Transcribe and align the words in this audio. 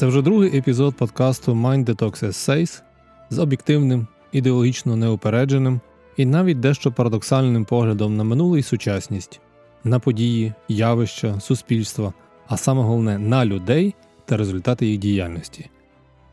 Це 0.00 0.06
вже 0.06 0.22
другий 0.22 0.58
епізод 0.58 0.94
подкасту 0.96 1.52
Mind 1.52 1.84
Detox 1.84 2.24
Essays 2.24 2.82
з 3.30 3.38
об'єктивним, 3.38 4.06
ідеологічно 4.32 4.96
неупередженим 4.96 5.80
і 6.16 6.26
навіть 6.26 6.60
дещо 6.60 6.92
парадоксальним 6.92 7.64
поглядом 7.64 8.16
на 8.16 8.24
минуле 8.24 8.58
і 8.58 8.62
сучасність, 8.62 9.40
на 9.84 9.98
події, 9.98 10.52
явища, 10.68 11.40
суспільства, 11.40 12.12
а 12.48 12.56
саме 12.56 12.82
головне 12.82 13.18
на 13.18 13.46
людей 13.46 13.94
та 14.24 14.36
результати 14.36 14.86
їх 14.86 14.98
діяльності. 14.98 15.70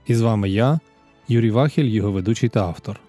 І 0.05 0.15
з 0.15 0.21
вами 0.21 0.49
я, 0.49 0.79
Юрій 1.27 1.52
Вахіль, 1.52 1.85
його 1.85 2.12
ведучий 2.12 2.49
та 2.49 2.59
автор. 2.68 2.99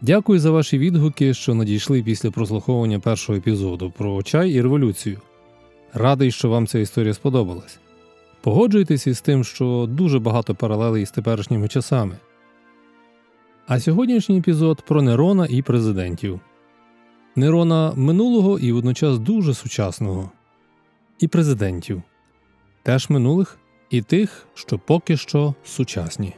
Дякую 0.00 0.38
за 0.38 0.50
ваші 0.50 0.78
відгуки, 0.78 1.34
що 1.34 1.54
надійшли 1.54 2.02
після 2.02 2.30
прослуховування 2.30 3.00
першого 3.00 3.38
епізоду 3.38 3.92
про 3.96 4.22
чай 4.22 4.50
і 4.50 4.62
революцію. 4.62 5.20
Радий, 5.92 6.30
що 6.30 6.48
вам 6.48 6.66
ця 6.66 6.78
історія 6.78 7.14
сподобалась. 7.14 7.78
Погоджуйтесь 8.44 9.06
із 9.06 9.20
тим, 9.20 9.44
що 9.44 9.86
дуже 9.90 10.18
багато 10.18 10.54
паралелей 10.54 11.06
з 11.06 11.10
теперішніми 11.10 11.68
часами. 11.68 12.16
А 13.66 13.80
сьогоднішній 13.80 14.38
епізод 14.38 14.82
про 14.86 15.02
Нерона 15.02 15.46
і 15.50 15.62
президентів. 15.62 16.40
Нерона 17.36 17.92
минулого 17.96 18.58
і 18.58 18.72
водночас 18.72 19.18
дуже 19.18 19.54
сучасного, 19.54 20.30
і 21.18 21.28
президентів 21.28 22.02
теж 22.82 23.10
минулих 23.10 23.58
і 23.90 24.02
тих, 24.02 24.46
що 24.54 24.78
поки 24.78 25.16
що 25.16 25.54
сучасні. 25.64 26.34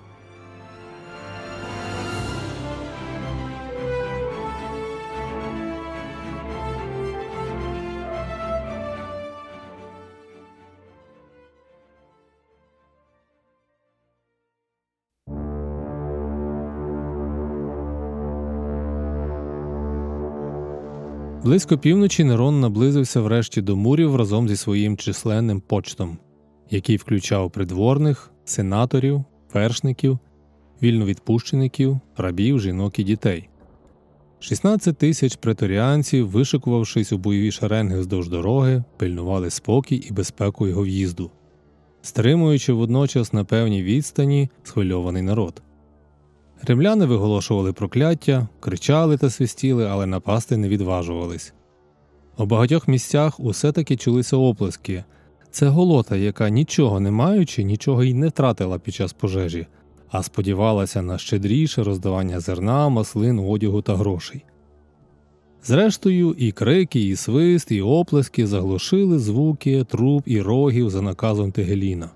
Близько 21.47 21.79
півночі 21.79 22.25
Нерон 22.25 22.61
наблизився 22.61 23.21
врешті 23.21 23.63
до 23.63 23.77
мурів 23.77 24.17
разом 24.17 24.49
зі 24.49 24.57
своїм 24.57 24.97
численним 24.97 25.61
почтом, 25.61 26.19
який 26.71 26.97
включав 26.97 27.51
придворних, 27.51 28.31
сенаторів, 28.45 29.25
вершників, 29.55 30.19
вільновідпущеників, 30.83 32.01
рабів, 32.17 32.61
жінок 32.61 32.99
і 32.99 33.05
дітей. 33.05 33.49
16 34.39 34.99
тисяч 34.99 35.37
преторіанців, 35.37 36.29
вишикувавшись 36.31 37.13
у 37.13 37.19
бойові 37.19 37.51
шеренги 37.51 38.01
вздовж 38.01 38.29
дороги, 38.29 38.85
пильнували 38.97 39.51
спокій 39.51 39.97
і 39.97 40.13
безпеку 40.13 40.67
його 40.67 40.83
в'їзду, 40.83 41.31
стримуючи 42.03 42.73
водночас 42.73 43.33
на 43.33 43.45
певній 43.45 43.83
відстані 43.83 44.49
схвильований 44.63 45.23
народ. 45.23 45.63
Римляни 46.63 47.07
виголошували 47.07 47.73
прокляття, 47.73 48.49
кричали 48.61 49.17
та 49.17 49.31
свистіли, 49.31 49.87
але 49.87 50.07
напасти 50.07 50.57
не 50.57 50.69
відважувались. 50.69 51.53
У 52.39 52.47
багатьох 52.47 52.89
місцях 52.89 53.41
усе 53.41 53.73
таки 53.73 53.97
чулися 53.97 54.37
оплески 54.37 55.05
це 55.57 55.69
голота, 55.69 56.17
яка 56.17 56.49
нічого 56.49 57.01
не 57.01 57.11
маючи, 57.11 57.63
нічого 57.63 58.05
й 58.05 58.15
не 58.15 58.29
втратила 58.29 58.79
під 58.79 58.95
час 58.95 59.13
пожежі, 59.13 59.67
а 60.11 60.23
сподівалася 60.23 61.03
на 61.03 61.19
щедріше 61.19 61.83
роздавання 61.83 62.41
зерна, 62.41 62.89
маслин, 62.89 63.39
одягу 63.39 63.83
та 63.83 63.97
грошей. 63.97 64.45
Зрештою, 65.65 66.35
і 66.39 66.53
крики, 66.53 67.09
і 67.09 67.17
свист, 67.17 67.73
і 67.73 67.83
оплески 67.83 68.47
заглушили 68.47 69.19
звуки 69.19 69.85
труб 69.85 70.23
і 70.27 70.41
рогів 70.41 70.91
за 70.91 71.03
наказом 71.03 71.53
Тегеліна. 71.53 72.11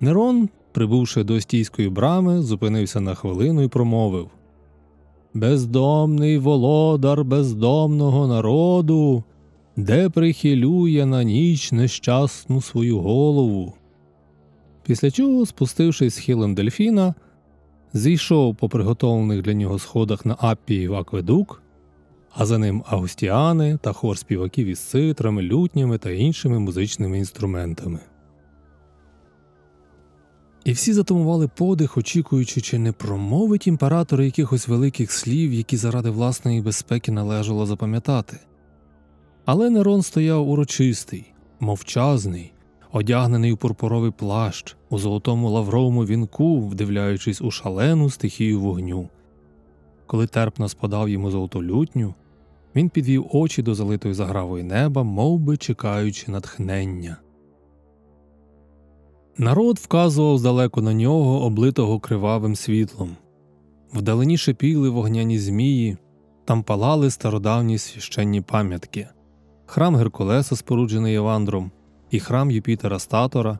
Нерон 0.00 0.48
прибувши 0.72 1.24
до 1.24 1.40
стійської 1.40 1.88
брами, 1.88 2.42
зупинився 2.42 3.00
на 3.00 3.14
хвилину 3.14 3.62
і 3.62 3.68
промовив 3.68 4.30
Бездомний 5.34 6.38
володар 6.38 7.24
бездомного 7.24 8.26
народу, 8.26 9.24
де 9.76 10.08
прихилює 10.08 11.06
на 11.06 11.22
ніч 11.22 11.72
нещасну 11.72 12.60
свою 12.60 12.98
голову. 12.98 13.72
Після 14.86 15.10
чого, 15.10 15.46
спустившись 15.46 16.14
схилем 16.14 16.54
дельфіна, 16.54 17.14
зійшов 17.92 18.56
по 18.56 18.68
приготовлених 18.68 19.42
для 19.42 19.54
нього 19.54 19.78
сходах 19.78 20.26
на 20.26 20.36
Аппії 20.40 20.88
в 20.88 20.94
акведук, 20.94 21.62
а 22.34 22.46
за 22.46 22.58
ним 22.58 22.84
агустіани 22.86 23.78
та 23.82 23.92
хор 23.92 24.18
співаків 24.18 24.66
із 24.66 24.78
цитрами, 24.78 25.42
лютнями 25.42 25.98
та 25.98 26.10
іншими 26.10 26.58
музичними 26.58 27.18
інструментами. 27.18 28.00
І 30.64 30.72
всі 30.72 30.92
затумували 30.92 31.48
подих, 31.48 31.98
очікуючи, 31.98 32.60
чи 32.60 32.78
не 32.78 32.92
промовить 32.92 33.66
імператор 33.66 34.22
якихось 34.22 34.68
великих 34.68 35.12
слів, 35.12 35.52
які 35.52 35.76
заради 35.76 36.10
власної 36.10 36.60
безпеки 36.60 37.12
належало 37.12 37.66
запам'ятати. 37.66 38.38
Але 39.44 39.70
Нерон 39.70 40.02
стояв 40.02 40.48
урочистий, 40.48 41.32
мовчазний, 41.60 42.52
одягнений 42.92 43.52
у 43.52 43.56
пурпуровий 43.56 44.10
плащ, 44.10 44.76
у 44.90 44.98
золотому 44.98 45.50
лавровому 45.50 46.04
вінку, 46.04 46.68
вдивляючись 46.68 47.42
у 47.42 47.50
шалену 47.50 48.10
стихію 48.10 48.60
вогню. 48.60 49.08
Коли 50.06 50.26
терпно 50.26 50.68
спадав 50.68 51.08
йому 51.08 51.30
золотолютню, 51.30 52.14
він 52.76 52.88
підвів 52.88 53.26
очі 53.30 53.62
до 53.62 53.74
залитої 53.74 54.14
загравої 54.14 54.64
неба, 54.64 55.02
мов 55.02 55.40
би 55.40 55.56
чекаючи 55.56 56.30
натхнення. 56.30 57.16
Народ 59.38 59.78
вказував 59.78 60.38
здалеку 60.38 60.82
на 60.82 60.94
нього, 60.94 61.44
облитого 61.44 62.00
кривавим 62.00 62.56
світлом. 62.56 63.16
Вдалині 63.92 64.36
шипіли 64.36 64.88
вогняні 64.88 65.38
змії, 65.38 65.96
там 66.44 66.62
палали 66.62 67.10
стародавні 67.10 67.78
священні 67.78 68.40
пам'ятки, 68.40 69.08
храм 69.66 69.96
Геркулеса, 69.96 70.56
споруджений 70.56 71.12
Євандром, 71.12 71.70
і 72.10 72.20
храм 72.20 72.50
Юпітера 72.50 72.98
Статора, 72.98 73.58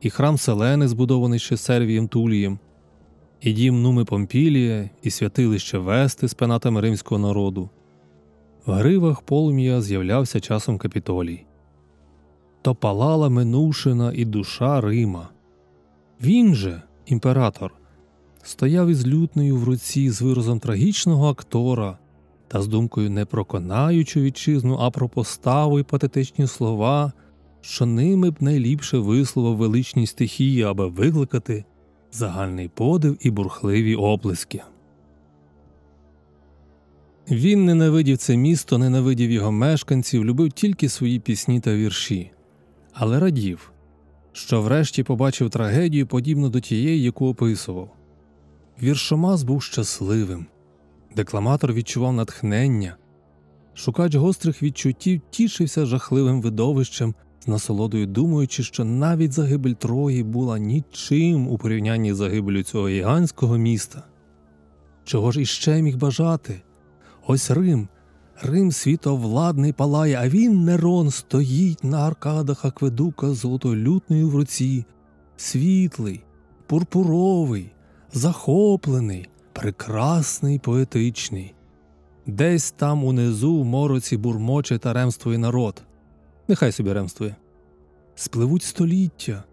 і 0.00 0.10
храм 0.10 0.38
Селени, 0.38 0.88
збудований 0.88 1.38
ще 1.38 1.56
Сервієм 1.56 2.08
Тулієм, 2.08 2.58
і 3.40 3.52
дім 3.52 3.82
Нуми 3.82 4.04
Помпілія, 4.04 4.90
і 5.02 5.10
святилище 5.10 5.78
Вести 5.78 6.28
з 6.28 6.34
пенатами 6.34 6.80
римського 6.80 7.18
народу. 7.18 7.70
В 8.66 8.72
гривах 8.72 9.22
полум'я 9.22 9.80
з'являвся 9.80 10.40
часом 10.40 10.78
капітолій 10.78 11.46
то 12.62 12.74
палала 12.74 13.28
минувшина 13.28 14.12
і 14.14 14.24
душа 14.24 14.80
Рима. 14.80 15.28
Він 16.22 16.54
же, 16.54 16.82
імператор, 17.06 17.74
стояв 18.42 18.88
із 18.88 19.06
лютнею 19.06 19.56
в 19.56 19.64
руці 19.64 20.10
з 20.10 20.22
виразом 20.22 20.58
трагічного 20.58 21.28
актора 21.28 21.98
та 22.48 22.62
з 22.62 22.68
думкою 22.68 23.10
не 23.10 23.24
про 23.24 23.44
конаючу 23.44 24.20
вітчизну, 24.20 24.76
а 24.80 24.90
про 24.90 25.08
поставу 25.08 25.78
й 25.78 25.82
патетичні 25.82 26.46
слова, 26.46 27.12
що 27.60 27.86
ними 27.86 28.30
б 28.30 28.36
найліпше 28.40 28.98
висловив 28.98 29.56
величність 29.56 30.12
стихії, 30.12 30.62
аби 30.62 30.86
викликати 30.86 31.64
загальний 32.12 32.68
подив 32.68 33.18
і 33.20 33.30
бурхливі 33.30 33.96
оплески. 33.96 34.62
Він 37.30 37.64
ненавидів 37.64 38.16
це 38.16 38.36
місто, 38.36 38.78
ненавидів 38.78 39.30
його 39.30 39.52
мешканців, 39.52 40.24
любив 40.24 40.52
тільки 40.52 40.88
свої 40.88 41.18
пісні 41.18 41.60
та 41.60 41.74
вірші 41.74 42.30
але 42.92 43.20
радів, 43.20 43.72
що 44.32 44.62
врешті 44.62 45.02
побачив 45.02 45.50
трагедію, 45.50 46.06
подібну 46.06 46.48
до 46.48 46.60
тієї, 46.60 47.02
яку 47.02 47.28
описував. 47.28 47.90
Віршомас 48.82 49.42
був 49.42 49.62
щасливим, 49.62 50.46
декламатор 51.16 51.72
відчував 51.72 52.12
натхнення, 52.12 52.96
шукач 53.74 54.14
гострих 54.14 54.62
відчуттів 54.62 55.20
тішився 55.30 55.86
жахливим 55.86 56.42
видовищем, 56.42 57.14
з 57.40 57.48
насолодою 57.48 58.06
думаючи, 58.06 58.62
що 58.62 58.84
навіть 58.84 59.32
загибель 59.32 59.72
Трої 59.72 60.22
була 60.22 60.58
нічим 60.58 61.48
у 61.48 61.58
порівнянні 61.58 62.14
з 62.14 62.16
загибелю 62.16 62.62
цього 62.62 62.88
гігантського 62.88 63.56
міста. 63.58 64.04
Чого 65.04 65.32
ж 65.32 65.40
іще 65.40 65.82
міг 65.82 65.96
бажати? 65.96 66.62
Ось 67.26 67.50
Рим, 67.50 67.88
Рим 68.44 68.72
світовладний 68.72 69.72
палає, 69.72 70.18
а 70.22 70.28
він 70.28 70.64
Нерон 70.64 71.10
стоїть 71.10 71.84
на 71.84 72.06
аркадах 72.06 72.64
акведука 72.64 73.30
золотолютною 73.30 74.28
в 74.28 74.34
руці, 74.34 74.84
світлий, 75.36 76.24
пурпуровий, 76.66 77.72
захоплений, 78.12 79.28
прекрасний, 79.52 80.58
поетичний. 80.58 81.54
Десь 82.26 82.70
там 82.70 83.04
унизу 83.04 83.60
в 83.60 83.64
мороці 83.64 84.16
бурмоче 84.16 84.78
та 84.78 84.92
ремствує 84.92 85.38
народ. 85.38 85.82
Нехай 86.48 86.72
собі 86.72 86.92
ремствує. 86.92 87.36
Спливуть 88.14 88.62
століття, 88.62 89.44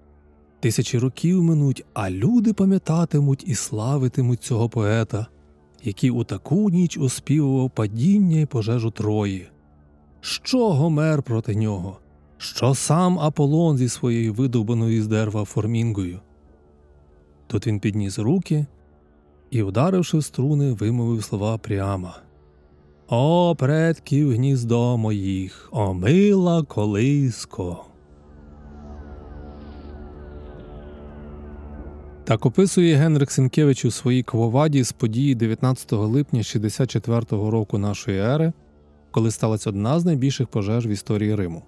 тисячі 0.59 0.99
років 0.99 1.43
минуть, 1.43 1.85
а 1.93 2.09
люди 2.09 2.53
пам'ятатимуть 2.53 3.43
і 3.47 3.55
славитимуть 3.55 4.43
цього 4.43 4.69
поета 4.69 5.27
який 5.83 6.09
у 6.09 6.23
таку 6.23 6.69
ніч 6.69 6.97
оспівував 6.97 7.69
падіння 7.69 8.39
й 8.39 8.45
пожежу 8.45 8.91
Трої. 8.91 9.47
Що 10.21 10.69
Гомер 10.69 11.23
проти 11.23 11.55
нього? 11.55 11.97
що 12.41 12.75
сам 12.75 13.19
Аполлон 13.19 13.77
зі 13.77 13.89
своєю 13.89 14.33
видовбаною 14.33 15.03
з 15.03 15.07
дерева 15.07 15.43
формінгою. 15.43 16.19
Тут 17.47 17.67
він 17.67 17.79
підніс 17.79 18.19
руки 18.19 18.65
і, 19.51 19.63
ударивши 19.63 20.17
в 20.17 20.23
струни, 20.23 20.73
вимовив 20.73 21.23
слова 21.23 21.57
прямо. 21.57 22.13
О, 23.07 23.55
предків 23.55 24.31
гніздо 24.31 24.97
моїх, 24.97 25.69
о 25.71 25.93
мила 25.93 26.63
колиско. 26.63 27.85
Так 32.29 32.45
описує 32.45 32.95
Генрик 32.95 33.31
Сенкевич 33.31 33.85
у 33.85 33.91
своїй 33.91 34.23
квоваді 34.23 34.83
з 34.83 34.91
події 34.91 35.35
19 35.35 35.91
липня 35.91 36.43
64 36.43 37.25
року 37.31 37.77
нашої 37.77 38.19
ери, 38.19 38.53
коли 39.11 39.31
сталася 39.31 39.69
одна 39.69 39.99
з 39.99 40.05
найбільших 40.05 40.47
пожеж 40.47 40.87
в 40.87 40.89
історії 40.89 41.35
Риму. 41.35 41.63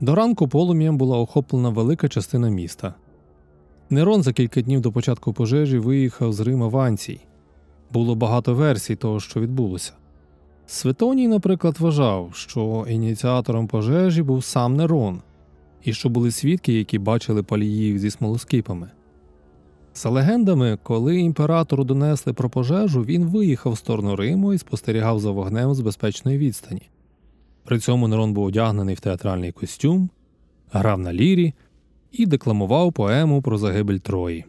До 0.00 0.14
ранку 0.14 0.48
полум'ям 0.48 0.96
була 0.98 1.18
охоплена 1.18 1.68
велика 1.68 2.08
частина 2.08 2.48
міста. 2.48 2.94
Нерон 3.90 4.22
за 4.22 4.32
кілька 4.32 4.60
днів 4.60 4.80
до 4.80 4.92
початку 4.92 5.32
пожежі 5.32 5.78
виїхав 5.78 6.32
з 6.32 6.40
Рима 6.40 6.68
в 6.68 6.76
Анцій. 6.76 7.20
Було 7.92 8.14
багато 8.14 8.54
версій 8.54 8.96
того, 8.96 9.20
що 9.20 9.40
відбулося. 9.40 9.92
Светоній, 10.66 11.28
наприклад, 11.28 11.76
вважав, 11.80 12.30
що 12.34 12.86
ініціатором 12.88 13.66
пожежі 13.66 14.22
був 14.22 14.44
сам 14.44 14.76
Нерон, 14.76 15.22
і 15.84 15.92
що 15.92 16.08
були 16.08 16.30
свідки, 16.30 16.72
які 16.72 16.98
бачили 16.98 17.42
паліїв 17.42 17.98
зі 17.98 18.10
смолоскипами. 18.10 18.90
За 19.94 20.10
легендами, 20.10 20.78
коли 20.82 21.20
імператору 21.20 21.84
донесли 21.84 22.32
про 22.32 22.50
пожежу, 22.50 23.02
він 23.02 23.24
виїхав 23.24 23.72
в 23.72 23.78
сторону 23.78 24.16
Риму 24.16 24.52
і 24.52 24.58
спостерігав 24.58 25.20
за 25.20 25.30
вогнем 25.30 25.74
з 25.74 25.80
безпечної 25.80 26.38
відстані. 26.38 26.82
При 27.64 27.78
цьому 27.78 28.08
Нерон 28.08 28.32
був 28.32 28.44
одягнений 28.44 28.94
в 28.94 29.00
театральний 29.00 29.52
костюм, 29.52 30.10
грав 30.72 30.98
на 30.98 31.12
лірі 31.12 31.54
і 32.12 32.26
декламував 32.26 32.92
поему 32.92 33.42
про 33.42 33.58
загибель 33.58 33.98
Трої. 33.98 34.44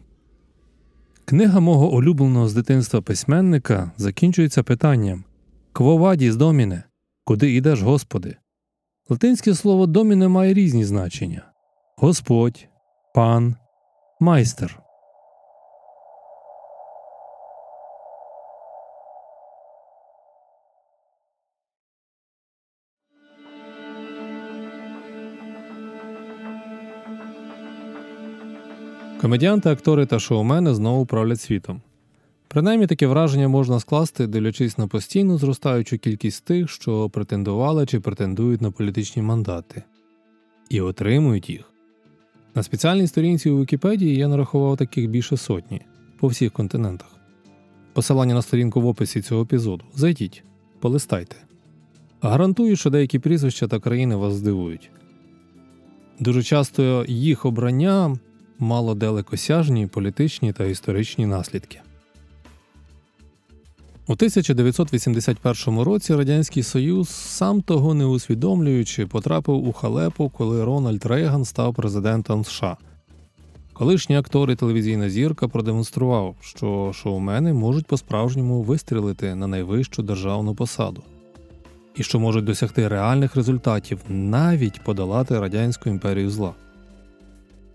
Книга 1.24 1.60
мого 1.60 1.92
улюбленого 1.92 2.48
з 2.48 2.54
дитинства 2.54 3.00
письменника 3.00 3.90
закінчується 3.96 4.62
питанням 4.62 5.24
Квовадіс 5.72 6.36
доміне, 6.36 6.82
куди 7.24 7.54
йдеш, 7.54 7.82
Господи? 7.82 8.36
Латинське 9.08 9.54
слово 9.54 9.86
доміне 9.86 10.28
має 10.28 10.54
різні 10.54 10.84
значення 10.84 11.42
Господь, 11.96 12.68
пан, 13.14 13.56
майстер. 14.20 14.81
Комедіанти, 29.22 29.70
актори 29.70 30.06
та 30.06 30.18
шоумени 30.18 30.74
знову 30.74 31.06
правлять 31.06 31.40
світом. 31.40 31.80
Принаймні 32.48 32.86
таке 32.86 33.06
враження 33.06 33.48
можна 33.48 33.80
скласти, 33.80 34.26
дивлячись 34.26 34.78
на 34.78 34.86
постійно 34.86 35.38
зростаючу 35.38 35.98
кількість 35.98 36.44
тих, 36.44 36.70
що 36.70 37.10
претендували 37.10 37.86
чи 37.86 38.00
претендують 38.00 38.60
на 38.60 38.70
політичні 38.70 39.22
мандати, 39.22 39.82
і 40.68 40.80
отримують 40.80 41.50
їх. 41.50 41.72
На 42.54 42.62
спеціальній 42.62 43.06
сторінці 43.06 43.50
у 43.50 43.60
Вікіпедії 43.60 44.16
я 44.16 44.28
нарахував 44.28 44.76
таких 44.76 45.10
більше 45.10 45.36
сотні 45.36 45.80
по 46.18 46.28
всіх 46.28 46.52
континентах. 46.52 47.08
Посилання 47.92 48.34
на 48.34 48.42
сторінку 48.42 48.80
в 48.80 48.86
описі 48.86 49.22
цього 49.22 49.42
епізоду. 49.42 49.84
Зайдіть, 49.94 50.44
полистайте. 50.80 51.36
Гарантую, 52.20 52.76
що 52.76 52.90
деякі 52.90 53.18
прізвища 53.18 53.68
та 53.68 53.80
країни 53.80 54.16
вас 54.16 54.34
здивують. 54.34 54.90
Дуже 56.20 56.42
часто 56.42 57.04
їх 57.08 57.46
обрання 57.46 58.16
мало 58.62 58.94
далекосяжні 58.94 59.86
політичні 59.86 60.52
та 60.52 60.64
історичні 60.64 61.26
наслідки. 61.26 61.80
У 64.06 64.12
1981 64.12 65.80
році 65.80 66.14
Радянський 66.14 66.62
Союз, 66.62 67.08
сам 67.08 67.62
того 67.62 67.94
не 67.94 68.04
усвідомлюючи, 68.04 69.06
потрапив 69.06 69.68
у 69.68 69.72
халепу, 69.72 70.28
коли 70.28 70.64
Рональд 70.64 71.06
Рейган 71.06 71.44
став 71.44 71.74
президентом 71.74 72.44
США. 72.44 72.76
Колишній 73.72 74.16
актор 74.16 74.50
і 74.50 74.56
телевізійна 74.56 75.10
зірка 75.10 75.48
продемонстрував, 75.48 76.36
що 76.40 76.92
шоумени 76.94 77.52
можуть 77.52 77.86
по-справжньому 77.86 78.62
вистрілити 78.62 79.34
на 79.34 79.46
найвищу 79.46 80.02
державну 80.02 80.54
посаду, 80.54 81.02
і 81.96 82.02
що 82.02 82.20
можуть 82.20 82.44
досягти 82.44 82.88
реальних 82.88 83.36
результатів, 83.36 84.00
навіть 84.08 84.84
подолати 84.84 85.40
радянську 85.40 85.90
імперію 85.90 86.30
зла. 86.30 86.54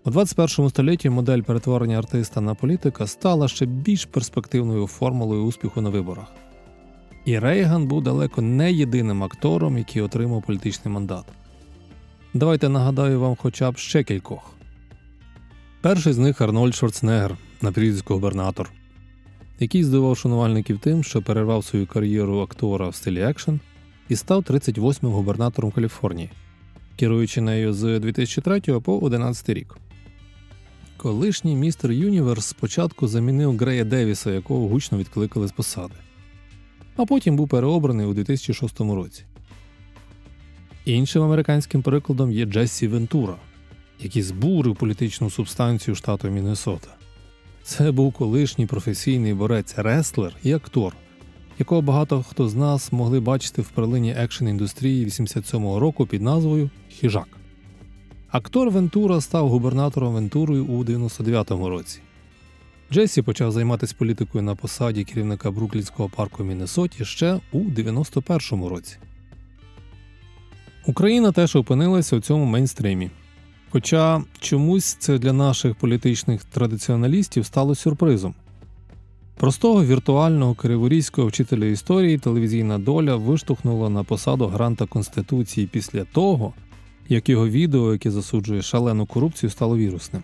У 0.04 0.10
21 0.10 0.70
столітті 0.70 1.10
модель 1.10 1.40
перетворення 1.40 1.98
артиста 1.98 2.40
на 2.40 2.54
політика 2.54 3.06
стала 3.06 3.48
ще 3.48 3.66
більш 3.66 4.04
перспективною 4.04 4.86
формулою 4.86 5.44
успіху 5.44 5.80
на 5.80 5.90
виборах. 5.90 6.26
І 7.24 7.38
Рейган 7.38 7.86
був 7.86 8.02
далеко 8.02 8.42
не 8.42 8.72
єдиним 8.72 9.22
актором, 9.22 9.78
який 9.78 10.02
отримав 10.02 10.42
політичний 10.42 10.94
мандат. 10.94 11.24
Давайте 12.34 12.68
нагадаю 12.68 13.20
вам 13.20 13.36
хоча 13.36 13.70
б 13.70 13.78
ще 13.78 14.04
кількох. 14.04 14.54
Перший 15.80 16.12
з 16.12 16.18
них 16.18 16.40
Арнольд 16.40 16.74
Шварценеггер 16.74 17.36
на 17.62 17.72
прізвисько 17.72 18.14
губернатор, 18.14 18.70
який 19.58 19.84
здивував 19.84 20.16
шанувальників 20.16 20.78
тим, 20.78 21.04
що 21.04 21.22
перервав 21.22 21.64
свою 21.64 21.86
кар'єру 21.86 22.40
актора 22.40 22.88
в 22.88 22.94
стилі 22.94 23.20
екшен 23.20 23.60
і 24.08 24.16
став 24.16 24.42
38-м 24.42 25.12
губернатором 25.12 25.70
Каліфорнії, 25.70 26.30
керуючи 26.96 27.40
нею 27.40 27.72
з 27.72 28.00
2003 28.00 28.60
по 28.60 28.70
2011 28.70 29.48
рік. 29.48 29.78
Колишній 30.98 31.56
Mr. 31.56 31.92
Universe 31.92 32.46
спочатку 32.46 33.08
замінив 33.08 33.56
Грея 33.56 33.84
Девіса, 33.84 34.30
якого 34.30 34.68
гучно 34.68 34.98
відкликали 34.98 35.48
з 35.48 35.52
посади, 35.52 35.94
а 36.96 37.04
потім 37.04 37.36
був 37.36 37.48
переобраний 37.48 38.06
у 38.06 38.14
2006 38.14 38.80
році. 38.80 39.24
Іншим 40.84 41.22
американським 41.22 41.82
прикладом 41.82 42.32
є 42.32 42.44
Джессі 42.44 42.88
Вентура, 42.88 43.36
який 44.00 44.22
збурив 44.22 44.76
політичну 44.76 45.30
субстанцію 45.30 45.94
штату 45.94 46.28
Міннесота. 46.28 46.88
Це 47.62 47.92
був 47.92 48.12
колишній 48.12 48.66
професійний 48.66 49.34
борець-реслер 49.34 50.36
і 50.42 50.52
актор, 50.52 50.96
якого 51.58 51.82
багато 51.82 52.22
хто 52.22 52.48
з 52.48 52.54
нас 52.54 52.92
могли 52.92 53.20
бачити 53.20 53.62
в 53.62 53.68
перлині 53.68 54.12
екшн 54.12 54.48
індустрії 54.48 55.06
87-го 55.06 55.80
року 55.80 56.06
під 56.06 56.22
назвою 56.22 56.70
Хіжак. 56.88 57.37
Актор 58.30 58.70
Вентура 58.70 59.20
став 59.20 59.48
губернатором 59.48 60.14
Вентурою 60.14 60.64
у 60.66 60.84
99-му 60.84 61.68
році. 61.68 62.00
Джесі 62.92 63.22
почав 63.22 63.52
займатися 63.52 63.94
політикою 63.98 64.44
на 64.44 64.54
посаді 64.54 65.04
керівника 65.04 65.50
Бруклінського 65.50 66.08
парку 66.08 66.44
Міннесоті 66.44 67.04
ще 67.04 67.40
у 67.52 67.58
91-му 67.58 68.68
році. 68.68 68.96
Україна 70.86 71.32
теж 71.32 71.56
опинилася 71.56 72.16
у 72.16 72.20
цьому 72.20 72.44
мейнстрімі. 72.44 73.10
Хоча 73.70 74.22
чомусь 74.40 74.94
це 74.94 75.18
для 75.18 75.32
наших 75.32 75.74
політичних 75.74 76.44
традиціоналістів 76.44 77.46
стало 77.46 77.74
сюрпризом. 77.74 78.34
Простого 79.36 79.84
віртуального 79.84 80.54
криворізького 80.54 81.28
вчителя 81.28 81.66
історії 81.66 82.18
телевізійна 82.18 82.78
доля 82.78 83.16
виштовхнула 83.16 83.90
на 83.90 84.04
посаду 84.04 84.46
гранта 84.46 84.86
Конституції 84.86 85.66
після 85.66 86.04
того, 86.04 86.54
як 87.08 87.28
його 87.28 87.48
відео, 87.48 87.92
яке 87.92 88.10
засуджує 88.10 88.62
шалену 88.62 89.06
корупцію, 89.06 89.50
стало 89.50 89.76
вірусним. 89.76 90.22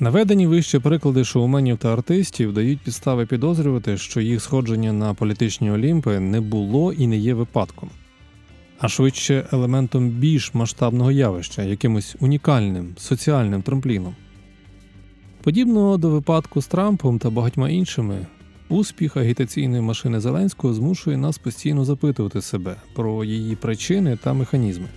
Наведені 0.00 0.46
вище 0.46 0.80
приклади 0.80 1.24
шоуменів 1.24 1.78
та 1.78 1.92
артистів 1.92 2.52
дають 2.52 2.80
підстави 2.80 3.26
підозрювати, 3.26 3.98
що 3.98 4.20
їх 4.20 4.42
сходження 4.42 4.92
на 4.92 5.14
політичні 5.14 5.70
олімпи 5.70 6.20
не 6.20 6.40
було 6.40 6.92
і 6.92 7.06
не 7.06 7.16
є 7.16 7.34
випадком, 7.34 7.90
а 8.78 8.88
швидше 8.88 9.48
елементом 9.52 10.08
більш 10.08 10.54
масштабного 10.54 11.12
явища, 11.12 11.62
якимось 11.62 12.16
унікальним 12.20 12.94
соціальним 12.98 13.62
трампліном. 13.62 14.14
Подібно 15.42 15.96
до 15.96 16.10
випадку 16.10 16.62
з 16.62 16.66
Трампом 16.66 17.18
та 17.18 17.30
багатьма 17.30 17.68
іншими, 17.68 18.26
Успіх 18.68 19.16
агітаційної 19.16 19.82
машини 19.82 20.20
Зеленського 20.20 20.74
змушує 20.74 21.16
нас 21.16 21.38
постійно 21.38 21.84
запитувати 21.84 22.42
себе 22.42 22.76
про 22.94 23.24
її 23.24 23.56
причини 23.56 24.16
та 24.16 24.32
механізми. 24.32 24.88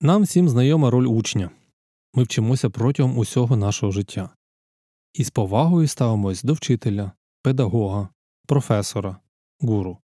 Нам 0.00 0.22
всім 0.22 0.48
знайома 0.48 0.90
роль 0.90 1.06
учня. 1.06 1.50
Ми 2.14 2.22
вчимося 2.22 2.70
протягом 2.70 3.18
усього 3.18 3.56
нашого 3.56 3.92
життя. 3.92 4.30
І 5.12 5.24
з 5.24 5.30
повагою 5.30 5.88
ставимось 5.88 6.42
до 6.42 6.52
вчителя, 6.52 7.12
педагога, 7.42 8.08
професора, 8.46 9.16
гуру. 9.60 9.98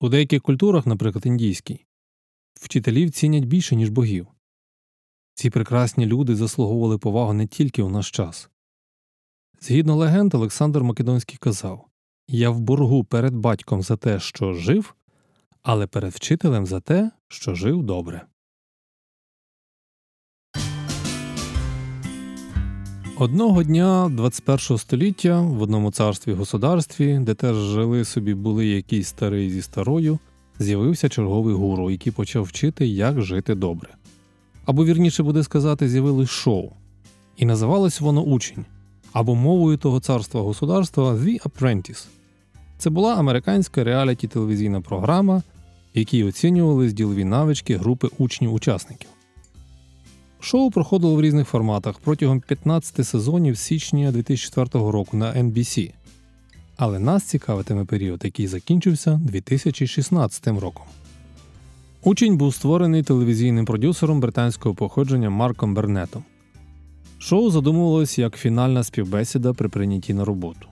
У 0.00 0.08
деяких 0.08 0.42
культурах, 0.42 0.86
наприклад, 0.86 1.26
індійській, 1.26 1.86
вчителів 2.54 3.10
цінять 3.10 3.44
більше, 3.44 3.76
ніж 3.76 3.90
богів. 3.90 4.26
Ці 5.34 5.50
прекрасні 5.50 6.06
люди 6.06 6.36
заслуговували 6.36 6.98
повагу 6.98 7.32
не 7.32 7.46
тільки 7.46 7.82
у 7.82 7.90
наш 7.90 8.10
час. 8.10 8.50
Згідно 9.60 9.96
легенд, 9.96 10.34
Олександр 10.34 10.82
Македонський 10.82 11.38
казав 11.38 11.88
Я 12.28 12.50
в 12.50 12.60
боргу 12.60 13.04
перед 13.04 13.34
батьком 13.34 13.82
за 13.82 13.96
те, 13.96 14.20
що 14.20 14.54
жив, 14.54 14.94
але 15.62 15.86
перед 15.86 16.12
вчителем 16.12 16.66
за 16.66 16.80
те, 16.80 17.10
що 17.28 17.54
жив 17.54 17.82
добре. 17.82 18.26
Одного 23.18 23.62
дня 23.62 24.10
21 24.12 24.78
століття 24.78 25.40
в 25.40 25.62
одному 25.62 25.90
царстві 25.90 26.32
государстві, 26.32 27.18
де 27.22 27.34
теж 27.34 27.56
жили 27.56 28.04
собі 28.04 28.34
були 28.34 28.66
якісь 28.66 29.08
старий 29.08 29.50
зі 29.50 29.62
старою, 29.62 30.18
з'явився 30.58 31.08
черговий 31.08 31.54
гуру, 31.54 31.90
який 31.90 32.12
почав 32.12 32.42
вчити, 32.42 32.86
як 32.86 33.22
жити 33.22 33.54
добре. 33.54 33.88
Або 34.64 34.84
вірніше 34.84 35.22
буде 35.22 35.42
сказати, 35.42 35.88
з'явилось 35.88 36.30
шоу. 36.30 36.70
І 37.36 37.44
називалось 37.44 38.00
воно 38.00 38.22
Учень 38.22 38.64
або 39.12 39.34
мовою 39.34 39.76
того 39.76 40.00
царства 40.00 40.42
государства 40.42 41.14
The 41.14 41.42
Apprentice. 41.48 42.06
Це 42.78 42.90
була 42.90 43.14
американська 43.14 43.84
реаліті 43.84 44.28
телевізійна 44.28 44.80
програма, 44.80 45.42
в 45.94 45.98
якій 45.98 46.24
оцінювались 46.24 46.92
ділові 46.92 47.24
навички 47.24 47.76
групи 47.76 48.08
учнів-учасників. 48.18 49.08
Шоу 50.44 50.70
проходило 50.70 51.14
в 51.14 51.22
різних 51.22 51.48
форматах 51.48 51.98
протягом 51.98 52.40
15 52.40 53.06
сезонів 53.06 53.58
січня 53.58 54.12
2004 54.12 54.90
року 54.90 55.16
на 55.16 55.32
NBC. 55.32 55.92
Але 56.76 56.98
нас 56.98 57.24
цікавитиме 57.24 57.84
період, 57.84 58.24
який 58.24 58.46
закінчився 58.46 59.20
2016 59.24 60.46
роком. 60.46 60.82
Учень 62.02 62.36
був 62.36 62.54
створений 62.54 63.02
телевізійним 63.02 63.64
продюсером 63.64 64.20
британського 64.20 64.74
походження 64.74 65.30
Марком 65.30 65.74
Бернетом. 65.74 66.24
Шоу 67.18 67.50
задумувалось 67.50 68.18
як 68.18 68.36
фінальна 68.36 68.84
співбесіда 68.84 69.52
при 69.52 69.68
прийнятті 69.68 70.14
на 70.14 70.24
роботу. 70.24 70.68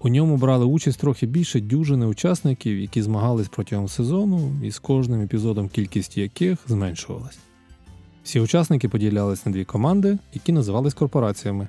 У 0.00 0.08
ньому 0.08 0.36
брали 0.36 0.64
участь 0.64 1.00
трохи 1.00 1.26
більше 1.26 1.60
дюжини 1.60 2.06
учасників, 2.06 2.80
які 2.80 3.02
змагались 3.02 3.48
протягом 3.48 3.88
сезону, 3.88 4.52
і 4.64 4.70
з 4.70 4.78
кожним 4.78 5.20
епізодом 5.20 5.68
кількість 5.68 6.18
яких 6.18 6.58
зменшувалась. 6.66 7.38
Всі 8.26 8.40
учасники 8.40 8.88
поділялись 8.88 9.46
на 9.46 9.52
дві 9.52 9.64
команди, 9.64 10.18
які 10.34 10.52
називались 10.52 10.94
корпораціями. 10.94 11.68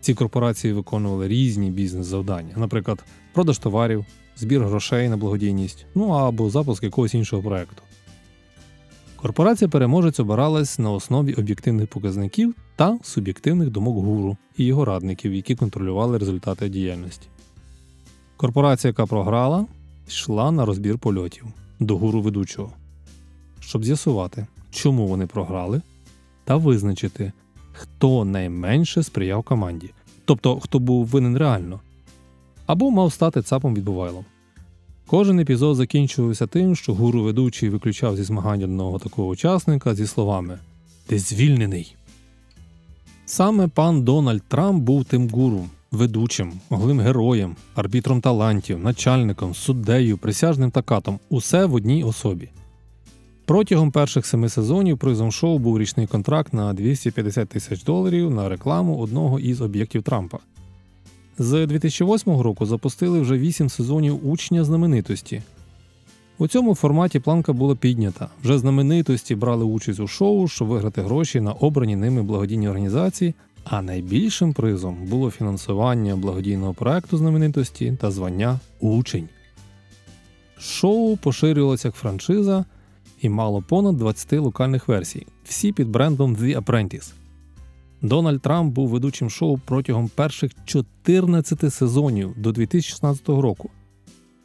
Ці 0.00 0.14
корпорації 0.14 0.72
виконували 0.72 1.28
різні 1.28 1.70
бізнес-завдання, 1.70 2.54
наприклад, 2.56 3.04
продаж 3.32 3.58
товарів, 3.58 4.04
збір 4.36 4.64
грошей 4.64 5.08
на 5.08 5.16
благодійність, 5.16 5.86
ну 5.94 6.08
або 6.08 6.50
запуск 6.50 6.82
якогось 6.82 7.14
іншого 7.14 7.42
проекту. 7.42 7.82
Корпорація 9.16 9.68
переможець 9.68 10.20
обиралась 10.20 10.78
на 10.78 10.90
основі 10.90 11.34
об'єктивних 11.34 11.88
показників 11.88 12.54
та 12.76 12.98
суб'єктивних 13.02 13.70
думок 13.70 13.96
гуру 13.96 14.36
і 14.56 14.64
його 14.64 14.84
радників, 14.84 15.34
які 15.34 15.54
контролювали 15.54 16.18
результати 16.18 16.68
діяльності. 16.68 17.28
Корпорація, 18.36 18.88
яка 18.88 19.06
програла, 19.06 19.66
йшла 20.08 20.50
на 20.50 20.64
розбір 20.64 20.98
польотів 20.98 21.44
до 21.80 21.96
гуру 21.96 22.22
ведучого, 22.22 22.72
щоб 23.60 23.84
з'ясувати, 23.84 24.46
чому 24.76 25.06
вони 25.06 25.26
програли, 25.26 25.82
та 26.44 26.56
визначити, 26.56 27.32
хто 27.72 28.24
найменше 28.24 29.02
сприяв 29.02 29.42
команді, 29.42 29.90
тобто 30.24 30.60
хто 30.60 30.78
був 30.78 31.06
винен 31.06 31.38
реально, 31.38 31.80
або 32.66 32.90
мав 32.90 33.12
стати 33.12 33.42
цапом 33.42 33.74
відбувайлом. 33.74 34.24
Кожен 35.06 35.40
епізод 35.40 35.76
закінчувався 35.76 36.46
тим, 36.46 36.76
що 36.76 36.94
гуру 36.94 37.22
ведучий 37.22 37.68
виключав 37.68 38.16
зі 38.16 38.22
змагань 38.22 38.62
одного 38.62 38.98
такого 38.98 39.28
учасника 39.28 39.94
зі 39.94 40.06
словами 40.06 40.58
Ти 41.06 41.18
звільнений. 41.18 41.96
Саме 43.26 43.68
пан 43.68 44.02
Дональд 44.02 44.42
Трамп 44.48 44.82
був 44.82 45.04
тим 45.04 45.28
гуру, 45.28 45.66
ведучим, 45.92 46.52
оглим 46.70 47.00
героєм, 47.00 47.56
арбітром 47.74 48.20
талантів, 48.20 48.78
начальником, 48.78 49.54
суддею, 49.54 50.18
присяжним 50.18 50.70
та 50.70 50.82
катом 50.82 51.18
усе 51.28 51.66
в 51.66 51.74
одній 51.74 52.04
особі. 52.04 52.48
Протягом 53.46 53.90
перших 53.90 54.26
семи 54.26 54.48
сезонів 54.48 54.98
призом 54.98 55.32
шоу 55.32 55.58
був 55.58 55.78
річний 55.78 56.06
контракт 56.06 56.52
на 56.52 56.72
250 56.72 57.48
тисяч 57.48 57.84
доларів 57.84 58.30
на 58.30 58.48
рекламу 58.48 58.98
одного 58.98 59.40
із 59.40 59.60
об'єктів 59.60 60.02
Трампа. 60.02 60.38
З 61.38 61.66
2008 61.66 62.40
року 62.40 62.66
запустили 62.66 63.20
вже 63.20 63.38
8 63.38 63.68
сезонів 63.68 64.28
учня 64.28 64.64
знаменитості. 64.64 65.42
У 66.38 66.48
цьому 66.48 66.74
форматі 66.74 67.20
планка 67.20 67.52
була 67.52 67.74
піднята. 67.74 68.28
Вже 68.42 68.58
знаменитості 68.58 69.34
брали 69.34 69.64
участь 69.64 70.00
у 70.00 70.06
шоу, 70.06 70.48
щоб 70.48 70.68
виграти 70.68 71.02
гроші 71.02 71.40
на 71.40 71.52
обрані 71.52 71.96
ними 71.96 72.22
благодійні 72.22 72.68
організації, 72.68 73.34
а 73.64 73.82
найбільшим 73.82 74.52
призом 74.52 74.96
було 75.06 75.30
фінансування 75.30 76.16
благодійного 76.16 76.74
проекту 76.74 77.16
знаменитості 77.16 77.98
та 78.00 78.10
звання 78.10 78.60
Учень. 78.80 79.28
Шоу 80.58 81.16
поширювалося 81.16 81.88
як 81.88 81.94
франшиза 81.94 82.64
і 83.26 83.28
мало 83.28 83.62
понад 83.62 83.96
20 83.96 84.32
локальних 84.32 84.88
версій, 84.88 85.26
всі 85.44 85.72
під 85.72 85.88
брендом 85.88 86.36
The 86.36 86.60
Apprentice. 86.60 87.12
Дональд 88.02 88.42
Трамп 88.42 88.74
був 88.74 88.88
ведучим 88.88 89.30
шоу 89.30 89.60
протягом 89.64 90.08
перших 90.08 90.52
14 90.64 91.74
сезонів 91.74 92.34
до 92.36 92.52
2016 92.52 93.28
року, 93.28 93.70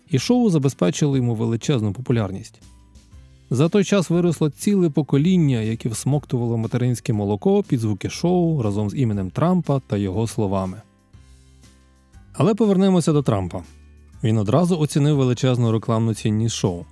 і 0.10 0.20
шоу 0.20 0.50
забезпечило 0.50 1.18
йому 1.18 1.36
величезну 1.36 1.94
популярність. 1.94 2.62
За 3.50 3.70
той 3.70 3.84
час 3.84 4.10
виросло 4.10 4.50
ціле 4.50 4.90
покоління, 4.90 5.60
яке 5.62 5.90
всмоктувало 5.90 6.58
материнське 6.58 7.14
молоко 7.14 7.64
під 7.64 7.80
звуки 7.80 8.10
шоу 8.10 8.62
разом 8.62 8.90
з 8.90 8.96
іменем 8.96 9.30
Трампа 9.30 9.82
та 9.88 9.98
його 9.98 10.28
словами. 10.28 10.82
Але 12.34 12.54
повернемося 12.56 13.14
до 13.14 13.22
Трампа. 13.22 13.64
Він 14.24 14.38
одразу 14.38 14.80
оцінив 14.80 15.18
величезну 15.18 15.72
рекламну 15.72 16.14
цінність 16.14 16.56
шоу, 16.56 16.86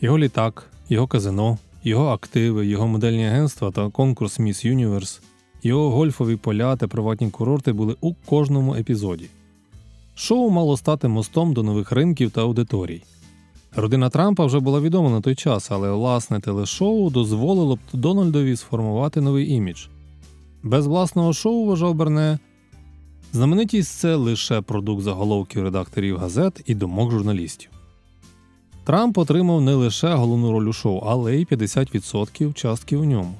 його 0.00 0.18
літак, 0.18 0.70
його 0.90 1.06
казино, 1.06 1.58
його 1.84 2.06
активи, 2.06 2.66
його 2.66 2.86
модельні 2.86 3.26
агентства 3.26 3.70
та 3.70 3.90
конкурс 3.90 4.40
Miss 4.40 4.74
Universe, 4.76 5.20
його 5.62 5.90
гольфові 5.90 6.36
поля 6.36 6.76
та 6.76 6.88
приватні 6.88 7.30
курорти 7.30 7.72
були 7.72 7.96
у 8.00 8.14
кожному 8.14 8.74
епізоді. 8.74 9.26
Шоу 10.14 10.50
мало 10.50 10.76
стати 10.76 11.08
мостом 11.08 11.52
до 11.52 11.62
нових 11.62 11.92
ринків 11.92 12.30
та 12.30 12.40
аудиторій. 12.40 13.02
Родина 13.76 14.10
Трампа 14.10 14.46
вже 14.46 14.60
була 14.60 14.80
відома 14.80 15.10
на 15.10 15.20
той 15.20 15.34
час, 15.34 15.70
але 15.70 15.92
власне 15.92 16.40
телешоу 16.40 17.10
дозволило 17.10 17.76
б 17.76 17.78
Дональдові 17.92 18.56
сформувати 18.56 19.20
новий 19.20 19.50
імідж. 19.52 19.86
Без 20.62 20.86
власного 20.86 21.32
шоу, 21.32 21.66
вважав 21.66 21.94
Берне, 21.94 22.38
знаменитість 23.32 23.98
це 23.98 24.14
лише 24.14 24.60
продукт 24.60 25.02
заголовків 25.02 25.62
редакторів 25.62 26.18
газет 26.18 26.62
і 26.66 26.74
думок 26.74 27.10
журналістів. 27.10 27.70
Трамп 28.90 29.18
отримав 29.18 29.60
не 29.60 29.74
лише 29.74 30.14
головну 30.14 30.52
роль 30.52 30.68
у 30.68 30.72
шоу, 30.72 31.02
але 31.06 31.36
й 31.36 31.44
50% 31.44 32.52
частки 32.52 32.96
у 32.96 33.04
ньому. 33.04 33.34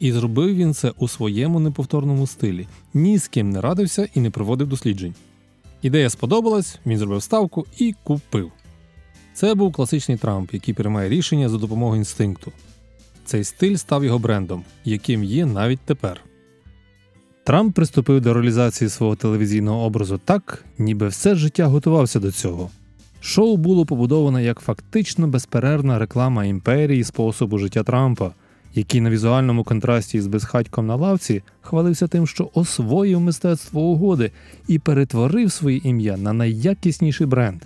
І 0.00 0.12
зробив 0.12 0.54
він 0.54 0.74
це 0.74 0.92
у 0.98 1.08
своєму 1.08 1.60
неповторному 1.60 2.26
стилі, 2.26 2.66
ні 2.94 3.18
з 3.18 3.28
ким 3.28 3.50
не 3.50 3.60
радився 3.60 4.08
і 4.14 4.20
не 4.20 4.30
проводив 4.30 4.68
досліджень. 4.68 5.14
Ідея 5.82 6.10
сподобалась, 6.10 6.78
він 6.86 6.98
зробив 6.98 7.22
ставку 7.22 7.66
і 7.78 7.94
купив. 8.04 8.52
Це 9.34 9.54
був 9.54 9.72
класичний 9.72 10.18
Трамп, 10.18 10.54
який 10.54 10.74
приймає 10.74 11.08
рішення 11.08 11.48
за 11.48 11.58
допомогою 11.58 11.98
інстинкту. 11.98 12.52
Цей 13.24 13.44
стиль 13.44 13.76
став 13.76 14.04
його 14.04 14.18
брендом, 14.18 14.64
яким 14.84 15.24
є 15.24 15.46
навіть 15.46 15.80
тепер. 15.80 16.20
Трамп 17.44 17.74
приступив 17.74 18.20
до 18.20 18.34
реалізації 18.34 18.90
свого 18.90 19.16
телевізійного 19.16 19.84
образу 19.84 20.20
так, 20.24 20.64
ніби 20.78 21.08
все 21.08 21.34
життя 21.34 21.66
готувався 21.66 22.20
до 22.20 22.32
цього. 22.32 22.70
Шоу 23.24 23.56
було 23.56 23.86
побудовано 23.86 24.40
як 24.40 24.60
фактично 24.60 25.28
безперервна 25.28 25.98
реклама 25.98 26.44
імперії 26.44 27.04
способу 27.04 27.58
життя 27.58 27.82
Трампа, 27.82 28.30
який 28.74 29.00
на 29.00 29.10
візуальному 29.10 29.64
контрасті 29.64 30.20
з 30.20 30.26
безхатьком 30.26 30.86
на 30.86 30.96
лавці 30.96 31.42
хвалився 31.60 32.08
тим, 32.08 32.26
що 32.26 32.50
освоїв 32.54 33.20
мистецтво 33.20 33.80
угоди 33.80 34.30
і 34.68 34.78
перетворив 34.78 35.52
своє 35.52 35.76
ім'я 35.76 36.16
на 36.16 36.32
найякісніший 36.32 37.26
бренд. 37.26 37.62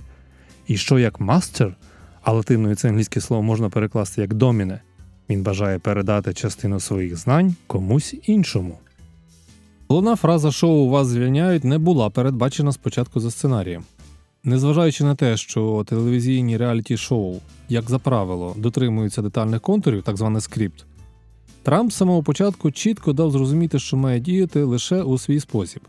І 0.66 0.76
що 0.76 0.98
як 0.98 1.20
мастер, 1.20 1.76
а 2.22 2.32
латиною 2.32 2.75
це 2.75 2.88
англійське 2.88 3.20
слово 3.20 3.42
можна 3.42 3.68
перекласти 3.68 4.20
як 4.20 4.34
доміне, 4.34 4.80
він 5.30 5.42
бажає 5.42 5.78
передати 5.78 6.34
частину 6.34 6.80
своїх 6.80 7.16
знань 7.16 7.54
комусь 7.66 8.14
іншому. 8.26 8.78
Головна 9.88 10.16
фраза 10.16 10.50
шоу 10.52 10.88
Вас 10.88 11.06
звільняють 11.06 11.64
не 11.64 11.78
була 11.78 12.10
передбачена 12.10 12.72
спочатку 12.72 13.20
за 13.20 13.30
сценарієм. 13.30 13.82
Незважаючи 14.46 15.04
на 15.04 15.14
те, 15.14 15.36
що 15.36 15.84
телевізійні 15.86 16.56
реаліті-шоу, 16.56 17.36
як 17.68 17.90
за 17.90 17.98
правило, 17.98 18.54
дотримуються 18.58 19.22
детальних 19.22 19.60
контурів, 19.60 20.02
так 20.02 20.16
званий 20.16 20.40
скрипт, 20.40 20.84
Трамп 21.62 21.92
з 21.92 21.94
самого 21.94 22.22
початку 22.22 22.70
чітко 22.70 23.12
дав 23.12 23.30
зрозуміти, 23.30 23.78
що 23.78 23.96
має 23.96 24.20
діяти 24.20 24.62
лише 24.62 25.02
у 25.02 25.18
свій 25.18 25.40
спосіб. 25.40 25.82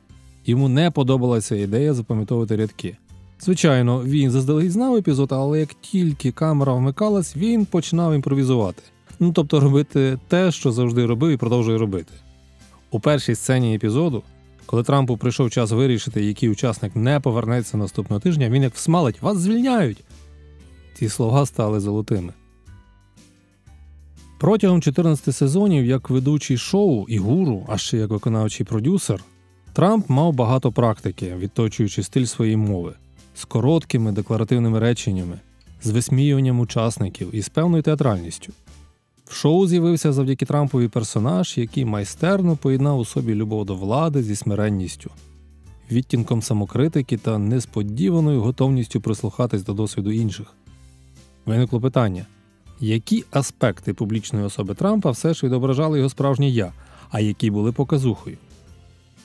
Йому 0.45 0.69
не 0.69 0.91
подобалася 0.91 1.55
ідея 1.55 1.93
запам'ятовувати 1.93 2.55
рядки. 2.55 2.97
Звичайно, 3.39 4.03
він 4.03 4.31
заздалегідь 4.31 4.71
знав 4.71 4.95
епізод, 4.95 5.31
але 5.31 5.59
як 5.59 5.73
тільки 5.73 6.31
камера 6.31 6.73
вмикалась, 6.73 7.37
він 7.37 7.65
починав 7.65 8.13
імпровізувати. 8.13 8.83
Ну 9.19 9.31
тобто 9.31 9.59
робити 9.59 10.17
те, 10.27 10.51
що 10.51 10.71
завжди 10.71 11.05
робив 11.05 11.31
і 11.31 11.37
продовжує 11.37 11.77
робити. 11.77 12.13
У 12.91 12.99
першій 12.99 13.35
сцені 13.35 13.75
епізоду, 13.75 14.23
коли 14.67 14.83
Трампу 14.83 15.17
прийшов 15.17 15.51
час 15.51 15.71
вирішити, 15.71 16.25
який 16.25 16.50
учасник 16.50 16.95
не 16.95 17.19
повернеться 17.19 17.77
наступного 17.77 18.19
тижня, 18.19 18.50
він 18.50 18.63
як 18.63 18.75
всмалить 18.75 19.21
вас 19.21 19.38
звільняють. 19.38 20.03
Ці 20.93 21.09
слова 21.09 21.45
стали 21.45 21.79
золотими. 21.79 22.33
Протягом 24.39 24.81
14 24.81 25.36
сезонів, 25.36 25.86
як 25.86 26.09
ведучий 26.09 26.57
шоу 26.57 27.05
і 27.07 27.17
гуру, 27.17 27.65
а 27.69 27.77
ще 27.77 27.97
як 27.97 28.09
виконавчий 28.09 28.65
продюсер, 28.65 29.24
Трамп 29.74 30.09
мав 30.09 30.33
багато 30.33 30.71
практики, 30.71 31.36
відточуючи 31.38 32.03
стиль 32.03 32.25
своєї 32.25 32.57
мови 32.57 32.93
з 33.36 33.45
короткими 33.45 34.12
декларативними 34.12 34.79
реченнями, 34.79 35.39
з 35.83 35.89
висміюванням 35.89 36.59
учасників 36.59 37.36
і 37.36 37.41
з 37.41 37.50
певною 37.50 37.83
театральністю. 37.83 38.53
В 39.27 39.34
шоу 39.34 39.67
з'явився 39.67 40.13
завдяки 40.13 40.46
Трампові 40.46 40.88
персонаж, 40.88 41.57
який 41.57 41.86
майстерно 41.86 42.55
поєднав 42.55 43.00
у 43.00 43.05
собі 43.05 43.36
любов 43.36 43.65
до 43.65 43.75
влади 43.75 44.24
зі 44.24 44.36
смиренністю, 44.36 45.12
відтінком 45.91 46.41
самокритики 46.41 47.17
та 47.17 47.38
несподіваною 47.38 48.41
готовністю 48.41 49.01
прислухатись 49.01 49.63
до 49.63 49.74
досвіду 49.74 50.12
інших. 50.12 50.53
Виникло 51.46 51.81
питання, 51.81 52.25
які 52.79 53.24
аспекти 53.31 53.93
публічної 53.93 54.46
особи 54.46 54.75
Трампа 54.75 55.12
все 55.12 55.34
ж 55.34 55.46
відображали 55.46 55.98
його 55.98 56.10
справжнє 56.10 56.50
я, 56.50 56.72
а 57.10 57.19
які 57.19 57.51
були 57.51 57.72
показухою. 57.72 58.38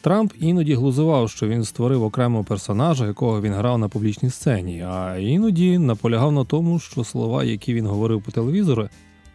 Трамп 0.00 0.32
іноді 0.40 0.74
глузував, 0.74 1.30
що 1.30 1.48
він 1.48 1.64
створив 1.64 2.02
окремого 2.02 2.44
персонажа, 2.44 3.06
якого 3.06 3.40
він 3.40 3.52
грав 3.52 3.78
на 3.78 3.88
публічній 3.88 4.30
сцені, 4.30 4.80
а 4.80 5.16
іноді 5.16 5.78
наполягав 5.78 6.32
на 6.32 6.44
тому, 6.44 6.78
що 6.78 7.04
слова, 7.04 7.44
які 7.44 7.74
він 7.74 7.86
говорив 7.86 8.22
по 8.22 8.32
телевізору, 8.32 8.88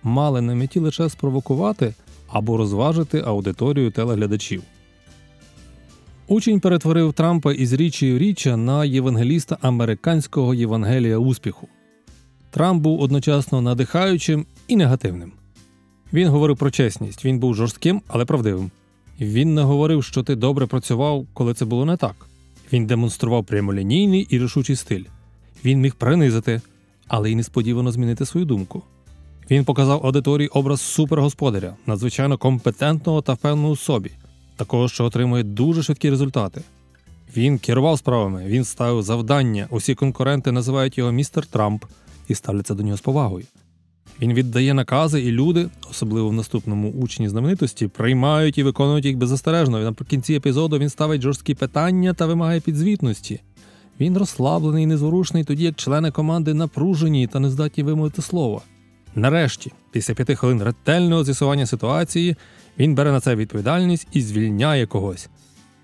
мали 0.04 0.42
на 0.42 0.56
меті 0.56 0.80
лише 0.80 1.10
спровокувати 1.10 1.94
або 2.28 2.58
розважити 2.58 3.24
аудиторію 3.26 3.92
телеглядачів. 3.92 4.64
Учень 6.28 6.60
перетворив 6.60 7.14
Трампа 7.14 7.54
із 7.54 7.74
річі 7.74 8.18
річчя 8.18 8.58
на 8.58 8.86
євангеліста 8.86 9.58
американського 9.62 10.54
Євангелія 10.54 11.18
успіху. 11.18 11.68
Трамп 12.52 12.82
був 12.82 13.02
одночасно 13.02 13.62
надихаючим 13.62 14.46
і 14.68 14.76
негативним. 14.76 15.32
Він 16.14 16.28
говорив 16.28 16.58
про 16.58 16.72
чесність, 16.72 17.26
він 17.26 17.40
був 17.40 17.56
жорстким, 17.56 18.02
але 18.08 18.26
правдивим. 18.26 18.72
Він 19.20 19.54
не 19.54 19.62
говорив, 19.62 20.04
що 20.04 20.24
ти 20.24 20.36
добре 20.36 20.66
працював, 20.66 21.26
коли 21.34 21.54
це 21.54 21.66
було 21.66 21.86
не 21.86 21.98
так. 21.98 22.16
Він 22.74 22.86
демонстрував 22.86 23.46
прямолінійний 23.46 24.28
і 24.30 24.40
рішучий 24.40 24.76
стиль. 24.76 25.04
Він 25.66 25.82
міг 25.82 25.96
принизити, 25.96 26.62
але 27.08 27.32
й 27.32 27.36
несподівано 27.36 27.92
змінити 27.92 28.26
свою 28.26 28.46
думку. 28.46 28.84
Він 29.52 29.66
показав 29.66 30.06
аудиторії 30.06 30.48
образ 30.48 30.82
супергосподаря, 30.82 31.76
надзвичайно 31.86 32.38
компетентного 32.38 33.22
та 33.22 33.34
впевненого 33.34 33.74
в 33.74 33.80
собі, 33.80 34.12
такого, 34.56 34.88
що 34.88 35.06
отримує 35.06 35.44
дуже 35.44 35.84
швидкі 35.84 36.10
результати. 36.10 36.62
Він 37.38 37.60
керував 37.60 38.00
справами, 38.00 38.44
він 38.46 38.64
ставив 38.64 39.04
завдання. 39.04 39.68
Усі 39.70 39.96
конкуренти 39.96 40.52
називають 40.52 40.98
його 40.98 41.12
містер 41.12 41.46
Трамп 41.46 41.86
і 42.28 42.36
ставляться 42.36 42.74
до 42.74 42.84
нього 42.84 42.98
з 42.98 43.02
повагою. 43.02 43.46
Він 44.22 44.34
віддає 44.34 44.74
накази, 44.74 45.22
і 45.22 45.32
люди, 45.32 45.70
особливо 45.90 46.30
в 46.30 46.34
наступному 46.34 46.92
учні 46.92 47.30
знаменитості, 47.30 47.88
приймають 47.88 48.58
і 48.58 48.64
виконують 48.64 49.06
їх 49.06 49.18
беззастережно. 49.18 49.80
Наприкінці 49.80 50.34
епізоду 50.34 50.78
він 50.78 50.90
ставить 50.90 51.22
жорсткі 51.22 51.54
питання 51.54 52.14
та 52.14 52.26
вимагає 52.26 52.60
підзвітності. 52.60 53.42
Він 54.00 54.18
розслаблений 54.18 54.84
і 54.84 54.88
незворушний, 54.88 55.44
тоді 55.44 55.64
як 55.64 55.76
члени 55.76 56.12
команди 56.12 56.54
напружені 56.54 57.28
та 57.28 57.40
не 57.40 57.50
здатні 57.50 57.84
вимовити 57.84 58.22
слова. 58.22 58.62
Нарешті, 59.18 59.72
після 59.92 60.14
п'яти 60.14 60.36
хвилин 60.36 60.64
ретельного 60.64 61.24
з'ясування 61.24 61.66
ситуації, 61.66 62.36
він 62.80 62.96
бере 62.96 63.12
на 63.12 63.20
це 63.20 63.36
відповідальність 63.36 64.08
і 64.12 64.22
звільняє 64.22 64.86
когось. 64.86 65.30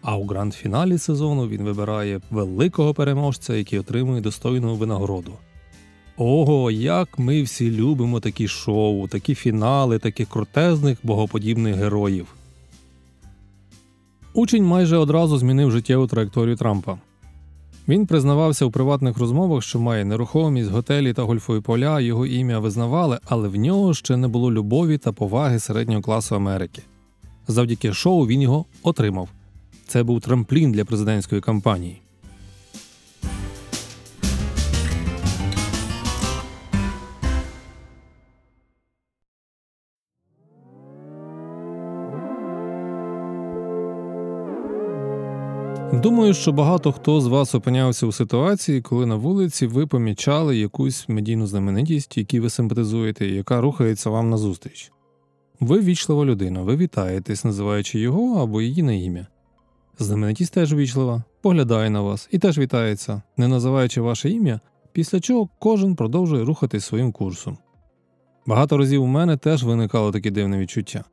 А 0.01 0.17
у 0.17 0.25
гранд-фіналі 0.27 0.97
сезону 0.97 1.47
він 1.47 1.63
вибирає 1.63 2.21
великого 2.31 2.93
переможця, 2.93 3.55
який 3.55 3.79
отримує 3.79 4.21
достойну 4.21 4.75
винагороду. 4.75 5.33
Ого, 6.17 6.71
як 6.71 7.19
ми 7.19 7.43
всі 7.43 7.71
любимо 7.71 8.19
такі 8.19 8.47
шоу, 8.47 9.07
такі 9.07 9.35
фінали, 9.35 9.99
таких 9.99 10.29
крутезних 10.29 10.97
богоподібних 11.03 11.75
героїв. 11.75 12.27
Учень 14.33 14.65
майже 14.65 14.97
одразу 14.97 15.37
змінив 15.37 15.71
життєву 15.71 16.07
траєкторію 16.07 16.55
Трампа. 16.55 16.97
Він 17.87 18.05
признавався 18.05 18.65
у 18.65 18.71
приватних 18.71 19.17
розмовах, 19.17 19.63
що 19.63 19.79
має 19.79 20.05
нерухомість, 20.05 20.71
готелі 20.71 21.13
та 21.13 21.23
гольфові 21.23 21.61
поля, 21.61 21.99
його 21.99 22.25
ім'я 22.25 22.59
визнавали, 22.59 23.19
але 23.25 23.47
в 23.47 23.55
нього 23.55 23.93
ще 23.93 24.17
не 24.17 24.27
було 24.27 24.51
любові 24.51 24.97
та 24.97 25.11
поваги 25.11 25.59
середнього 25.59 26.01
класу 26.01 26.35
Америки. 26.35 26.81
Завдяки 27.47 27.93
шоу 27.93 28.27
він 28.27 28.41
його 28.41 28.65
отримав. 28.83 29.29
Це 29.87 30.03
був 30.03 30.21
трамплін 30.21 30.71
для 30.71 30.85
президентської 30.85 31.41
кампанії. 31.41 32.02
Думаю, 45.93 46.33
що 46.33 46.51
багато 46.51 46.91
хто 46.91 47.21
з 47.21 47.27
вас 47.27 47.55
опинявся 47.55 48.05
у 48.05 48.11
ситуації, 48.11 48.81
коли 48.81 49.05
на 49.05 49.15
вулиці 49.15 49.67
ви 49.67 49.87
помічали 49.87 50.57
якусь 50.57 51.09
медійну 51.09 51.47
знаменитість, 51.47 52.17
якій 52.17 52.39
ви 52.39 52.49
симпатизуєте, 52.49 53.27
яка 53.27 53.61
рухається 53.61 54.09
вам 54.09 54.29
назустріч. 54.29 54.91
Ви 55.59 55.79
вічлива 55.79 56.25
людина, 56.25 56.61
ви 56.61 56.75
вітаєтесь, 56.75 57.45
називаючи 57.45 57.99
його 57.99 58.43
або 58.43 58.61
її 58.61 58.83
на 58.83 58.93
ім'я. 58.93 59.27
Знаменитість 59.99 60.53
теж 60.53 60.73
вічлива, 60.73 61.23
поглядає 61.41 61.89
на 61.89 62.01
вас 62.01 62.29
і 62.31 62.39
теж 62.39 62.57
вітається, 62.57 63.21
не 63.37 63.47
називаючи 63.47 64.01
ваше 64.01 64.29
ім'я, 64.29 64.59
після 64.91 65.19
чого 65.19 65.49
кожен 65.59 65.95
продовжує 65.95 66.45
рухатись 66.45 66.85
своїм 66.85 67.11
курсом. 67.11 67.57
Багато 68.45 68.77
разів 68.77 69.03
у 69.03 69.07
мене 69.07 69.37
теж 69.37 69.63
виникало 69.63 70.11
таке 70.11 70.31
дивне 70.31 70.57
відчуття. 70.57 71.03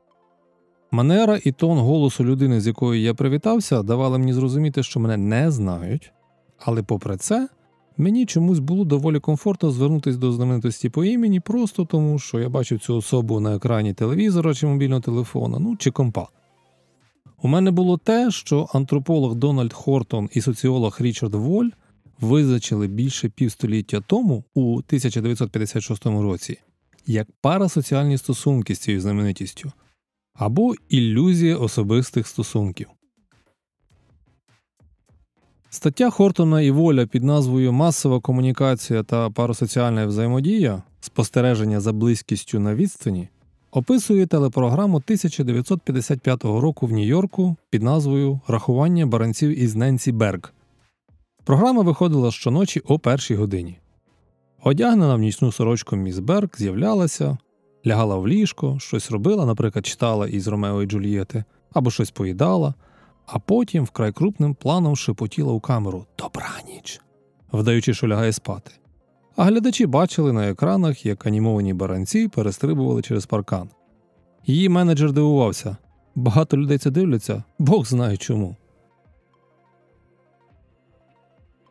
Манера 0.93 1.39
і 1.43 1.51
тон 1.51 1.77
голосу 1.77 2.23
людини, 2.23 2.61
з 2.61 2.67
якою 2.67 3.01
я 3.01 3.13
привітався, 3.13 3.83
давали 3.83 4.17
мені 4.17 4.33
зрозуміти, 4.33 4.83
що 4.83 4.99
мене 4.99 5.17
не 5.17 5.51
знають, 5.51 6.11
але 6.59 6.83
попри 6.83 7.17
це, 7.17 7.49
мені 7.97 8.25
чомусь 8.25 8.59
було 8.59 8.85
доволі 8.85 9.19
комфортно 9.19 9.71
звернутися 9.71 10.17
до 10.17 10.31
знаменитості 10.31 10.89
по 10.89 11.05
імені, 11.05 11.39
просто 11.39 11.85
тому, 11.85 12.19
що 12.19 12.39
я 12.39 12.49
бачив 12.49 12.79
цю 12.79 12.95
особу 12.95 13.39
на 13.39 13.55
екрані 13.55 13.93
телевізора 13.93 14.53
чи 14.53 14.67
мобільного 14.67 15.01
телефона, 15.01 15.59
ну 15.59 15.75
чи 15.75 15.91
компа. 15.91 16.27
У 17.41 17.47
мене 17.47 17.71
було 17.71 17.97
те, 17.97 18.31
що 18.31 18.67
антрополог 18.73 19.35
Дональд 19.35 19.73
Хортон 19.73 20.29
і 20.33 20.41
соціолог 20.41 20.97
Річард 20.99 21.35
Воль 21.35 21.69
визначили 22.21 22.87
більше 22.87 23.29
півстоліття 23.29 24.01
тому, 24.07 24.43
у 24.53 24.71
1956 24.71 26.05
році, 26.05 26.57
як 27.07 27.27
парасоціальні 27.41 28.17
стосунки 28.17 28.75
з 28.75 28.79
цією 28.79 29.01
знаменитістю 29.01 29.71
або 30.33 30.73
ілюзія 30.89 31.57
особистих 31.57 32.27
стосунків. 32.27 32.87
Стаття 35.69 36.09
Хортона 36.09 36.61
і 36.61 36.71
Воля 36.71 37.05
під 37.05 37.23
назвою 37.23 37.73
Масова 37.73 38.19
комунікація 38.19 39.03
та 39.03 39.29
парасоціальна 39.29 40.05
взаємодія 40.05 40.83
спостереження 40.99 41.79
за 41.79 41.93
близькістю 41.93 42.59
на 42.59 42.75
відстані 42.75 43.29
описує 43.71 44.25
телепрограму 44.25 44.97
1955 44.97 46.43
року 46.43 46.87
в 46.87 46.91
Нью-Йорку 46.91 47.55
під 47.69 47.83
назвою 47.83 48.39
Рахування 48.47 49.05
баранців 49.05 49.59
із 49.59 49.75
Ненсі 49.75 50.11
Берг. 50.11 50.53
Програма 51.43 51.81
виходила 51.81 52.31
щоночі 52.31 52.81
о 52.85 52.99
першій 52.99 53.35
годині. 53.35 53.77
Одягнена 54.63 55.15
в 55.15 55.19
нічну 55.19 55.51
сорочку 55.51 55.95
міс 55.95 56.19
Берг 56.19 56.49
з'являлася, 56.57 57.37
лягала 57.87 58.15
в 58.15 58.27
ліжко, 58.27 58.77
щось 58.79 59.11
робила, 59.11 59.45
наприклад, 59.45 59.85
читала 59.85 60.27
із 60.27 60.47
Ромео 60.47 60.83
і 60.83 60.85
Джульєти, 60.85 61.43
або 61.73 61.91
щось 61.91 62.11
поїдала, 62.11 62.73
а 63.25 63.39
потім 63.39 63.83
вкрай 63.83 64.11
крупним 64.11 64.55
планом 64.55 64.95
шепотіла 64.95 65.53
у 65.53 65.59
камеру 65.59 66.05
Добраніч, 66.19 67.01
вдаючи, 67.53 67.93
що 67.93 68.07
лягає 68.07 68.31
спати. 68.31 68.71
А 69.35 69.43
глядачі 69.43 69.85
бачили 69.85 70.33
на 70.33 70.49
екранах, 70.49 71.05
як 71.05 71.25
анімовані 71.25 71.73
баранці 71.73 72.27
перестрибували 72.27 73.01
через 73.01 73.25
паркан. 73.25 73.69
Її 74.45 74.69
менеджер 74.69 75.11
дивувався 75.11 75.77
багато 76.15 76.57
людей 76.57 76.77
це 76.77 76.91
дивляться, 76.91 77.43
Бог 77.59 77.85
знає 77.85 78.17
чому. 78.17 78.55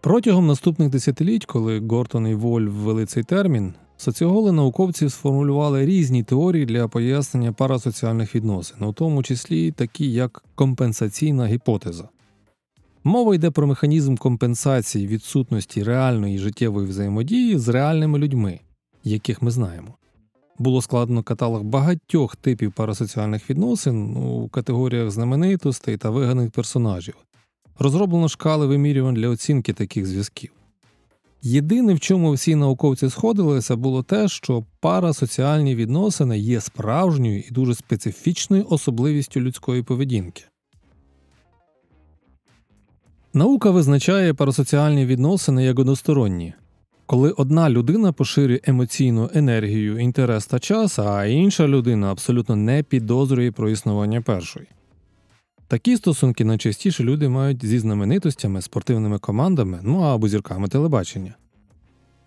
Протягом 0.00 0.46
наступних 0.46 0.90
десятиліть, 0.90 1.46
коли 1.46 1.80
Гортон 1.80 2.26
і 2.26 2.34
Воль 2.34 2.68
ввели 2.68 3.06
цей 3.06 3.22
термін, 3.22 3.74
Соціологи 4.00 4.52
науковці 4.52 5.08
сформулювали 5.08 5.86
різні 5.86 6.22
теорії 6.22 6.66
для 6.66 6.88
пояснення 6.88 7.52
парасоціальних 7.52 8.34
відносин, 8.34 8.82
у 8.82 8.92
тому 8.92 9.22
числі 9.22 9.70
такі 9.70 10.12
як 10.12 10.44
компенсаційна 10.54 11.46
гіпотеза. 11.46 12.08
Мова 13.04 13.34
йде 13.34 13.50
про 13.50 13.66
механізм 13.66 14.16
компенсації 14.16 15.06
відсутності 15.06 15.82
реальної 15.82 16.38
життєвої 16.38 16.88
взаємодії 16.88 17.58
з 17.58 17.68
реальними 17.68 18.18
людьми, 18.18 18.60
яких 19.04 19.42
ми 19.42 19.50
знаємо. 19.50 19.94
було 20.58 20.82
складено 20.82 21.22
каталог 21.22 21.62
багатьох 21.62 22.36
типів 22.36 22.72
парасоціальних 22.72 23.50
відносин 23.50 24.16
у 24.16 24.48
категоріях 24.48 25.10
знаменитостей 25.10 25.96
та 25.96 26.10
виганих 26.10 26.50
персонажів. 26.50 27.14
Розроблено 27.78 28.28
шкали 28.28 28.66
вимірювань 28.66 29.14
для 29.14 29.28
оцінки 29.28 29.72
таких 29.72 30.06
зв'язків. 30.06 30.50
Єдине, 31.42 31.94
в 31.94 32.00
чому 32.00 32.32
всі 32.32 32.54
науковці 32.54 33.10
сходилися, 33.10 33.76
було 33.76 34.02
те, 34.02 34.28
що 34.28 34.64
парасоціальні 34.80 35.74
відносини 35.74 36.38
є 36.38 36.60
справжньою 36.60 37.40
і 37.40 37.50
дуже 37.50 37.74
специфічною 37.74 38.66
особливістю 38.70 39.40
людської 39.40 39.82
поведінки. 39.82 40.44
Наука 43.34 43.70
визначає 43.70 44.34
парасоціальні 44.34 45.06
відносини 45.06 45.64
як 45.64 45.78
односторонні, 45.78 46.54
коли 47.06 47.30
одна 47.30 47.70
людина 47.70 48.12
поширює 48.12 48.60
емоційну 48.64 49.30
енергію, 49.34 49.98
інтерес 49.98 50.46
та 50.46 50.58
час, 50.58 50.98
а 50.98 51.24
інша 51.24 51.68
людина 51.68 52.10
абсолютно 52.12 52.56
не 52.56 52.82
підозрює 52.82 53.50
про 53.50 53.70
існування 53.70 54.20
першої. 54.20 54.66
Такі 55.70 55.96
стосунки 55.96 56.44
найчастіше 56.44 57.04
люди 57.04 57.28
мають 57.28 57.64
зі 57.64 57.78
знаменитостями, 57.78 58.62
спортивними 58.62 59.18
командами, 59.18 59.80
ну 59.82 60.00
або 60.00 60.28
зірками 60.28 60.68
телебачення. 60.68 61.34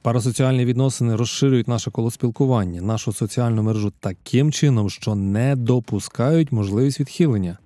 Парасоціальні 0.01 0.65
відносини 0.65 1.15
розширюють 1.15 1.67
наше 1.67 1.91
коло 1.91 2.11
спілкування, 2.11 2.81
нашу 2.81 3.13
соціальну 3.13 3.63
мережу 3.63 3.93
таким 3.99 4.51
чином, 4.51 4.89
що 4.89 5.15
не 5.15 5.55
допускають 5.55 6.51
можливість 6.51 6.99
відхилення 6.99 7.57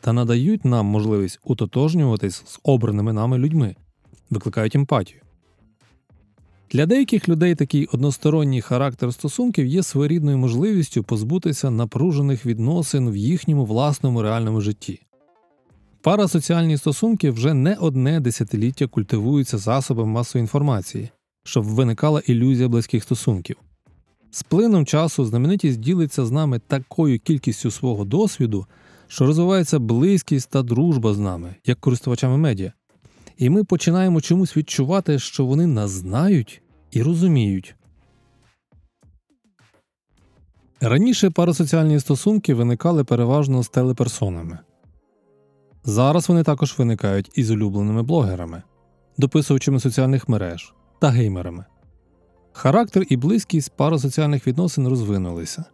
та 0.00 0.12
надають 0.12 0.64
нам 0.64 0.86
можливість 0.86 1.40
утотожнюватись 1.44 2.42
з 2.46 2.58
обраними 2.62 3.12
нами 3.12 3.38
людьми, 3.38 3.76
викликають 4.30 4.76
емпатію. 4.76 5.20
Для 6.70 6.86
деяких 6.86 7.28
людей 7.28 7.54
такий 7.54 7.86
односторонній 7.86 8.60
характер 8.60 9.14
стосунків 9.14 9.66
є 9.66 9.82
своєрідною 9.82 10.38
можливістю 10.38 11.02
позбутися 11.02 11.70
напружених 11.70 12.46
відносин 12.46 13.10
в 13.10 13.16
їхньому 13.16 13.64
власному 13.64 14.22
реальному 14.22 14.60
житті. 14.60 15.00
Парасоціальні 16.04 16.76
стосунки 16.76 17.30
вже 17.30 17.54
не 17.54 17.74
одне 17.74 18.20
десятиліття 18.20 18.86
культивуються 18.86 19.58
засобами 19.58 20.12
масової 20.12 20.42
інформації, 20.42 21.10
щоб 21.44 21.64
виникала 21.64 22.22
ілюзія 22.26 22.68
близьких 22.68 23.02
стосунків. 23.02 23.56
З 24.30 24.42
плином 24.42 24.86
часу 24.86 25.24
знаменитість 25.24 25.80
ділиться 25.80 26.26
з 26.26 26.30
нами 26.30 26.60
такою 26.66 27.20
кількістю 27.20 27.70
свого 27.70 28.04
досвіду, 28.04 28.66
що 29.08 29.26
розвивається 29.26 29.78
близькість 29.78 30.50
та 30.50 30.62
дружба 30.62 31.14
з 31.14 31.18
нами, 31.18 31.54
як 31.66 31.80
користувачами 31.80 32.36
медіа, 32.36 32.72
і 33.38 33.50
ми 33.50 33.64
починаємо 33.64 34.20
чомусь 34.20 34.56
відчувати, 34.56 35.18
що 35.18 35.46
вони 35.46 35.66
нас 35.66 35.90
знають 35.90 36.62
і 36.90 37.02
розуміють. 37.02 37.74
Раніше 40.80 41.30
парасоціальні 41.30 42.00
стосунки 42.00 42.54
виникали 42.54 43.04
переважно 43.04 43.62
з 43.62 43.68
телеперсонами. 43.68 44.58
Зараз 45.84 46.28
вони 46.28 46.42
також 46.42 46.78
виникають 46.78 47.30
із 47.34 47.50
улюбленими 47.50 48.02
блогерами, 48.02 48.62
дописувачами 49.18 49.80
соціальних 49.80 50.28
мереж 50.28 50.74
та 51.00 51.08
геймерами. 51.08 51.64
Характер 52.52 53.04
і 53.08 53.16
близькість 53.16 53.76
парасоціальних 53.76 54.46
відносин 54.46 54.88
розвинулися. 54.88 55.64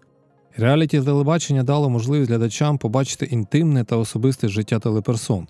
Реаліті 0.57 1.03
телебачення 1.03 1.63
дало 1.63 1.91
можливість 1.91 2.31
глядачам 2.31 2.79
побачити 2.79 3.27
інтимне 3.27 3.85
та 3.85 3.97
особисте 3.97 4.49
життя 4.49 4.79
телеперсон. 4.79 5.47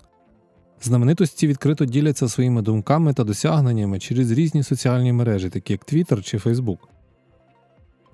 Знаменитості 0.82 1.46
відкрито 1.46 1.84
діляться 1.84 2.28
своїми 2.28 2.62
думками 2.62 3.12
та 3.12 3.24
досягненнями 3.24 3.98
через 3.98 4.30
різні 4.30 4.62
соціальні 4.62 5.12
мережі, 5.12 5.50
такі 5.50 5.72
як 5.72 5.84
Twitter 5.84 6.22
чи 6.22 6.38
Facebook. 6.38 6.78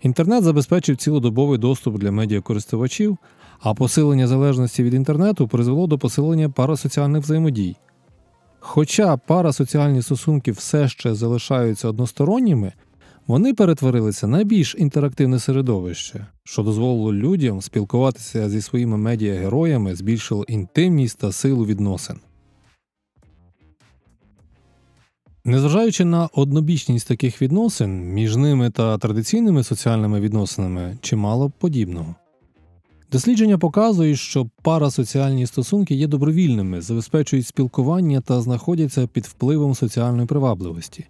Інтернет 0.02 0.44
забезпечив 0.44 0.96
цілодобовий 0.96 1.58
доступ 1.58 1.98
для 1.98 2.10
медіакористувачів, 2.10 3.18
а 3.60 3.74
посилення 3.74 4.26
залежності 4.26 4.82
від 4.82 4.94
інтернету 4.94 5.48
призвело 5.48 5.86
до 5.86 5.98
посилення 5.98 6.48
парасоціальних 6.48 7.22
взаємодій. 7.22 7.76
Хоча 8.60 9.16
парасоціальні 9.16 10.02
стосунки 10.02 10.52
все 10.52 10.88
ще 10.88 11.14
залишаються 11.14 11.88
односторонніми, 11.88 12.72
вони 13.26 13.54
перетворилися 13.54 14.26
на 14.26 14.44
більш 14.44 14.74
інтерактивне 14.78 15.38
середовище, 15.38 16.26
що 16.44 16.62
дозволило 16.62 17.12
людям 17.12 17.60
спілкуватися 17.60 18.50
зі 18.50 18.62
своїми 18.62 18.96
медіагероями, 18.96 19.94
збільшило 19.94 20.44
інтимність 20.44 21.18
та 21.18 21.32
силу 21.32 21.66
відносин. 21.66 22.16
Незважаючи 25.44 26.04
на 26.04 26.28
однобічність 26.32 27.08
таких 27.08 27.42
відносин, 27.42 28.12
між 28.12 28.36
ними 28.36 28.70
та 28.70 28.98
традиційними 28.98 29.64
соціальними 29.64 30.20
відносинами 30.20 30.98
чимало 31.00 31.50
подібного. 31.50 32.14
Дослідження 33.16 33.58
показують, 33.58 34.18
що 34.18 34.46
парасоціальні 34.62 35.46
стосунки 35.46 35.94
є 35.94 36.06
добровільними, 36.06 36.80
забезпечують 36.80 37.46
спілкування 37.46 38.20
та 38.20 38.40
знаходяться 38.40 39.06
під 39.06 39.26
впливом 39.26 39.74
соціальної 39.74 40.26
привабливості. 40.26 41.06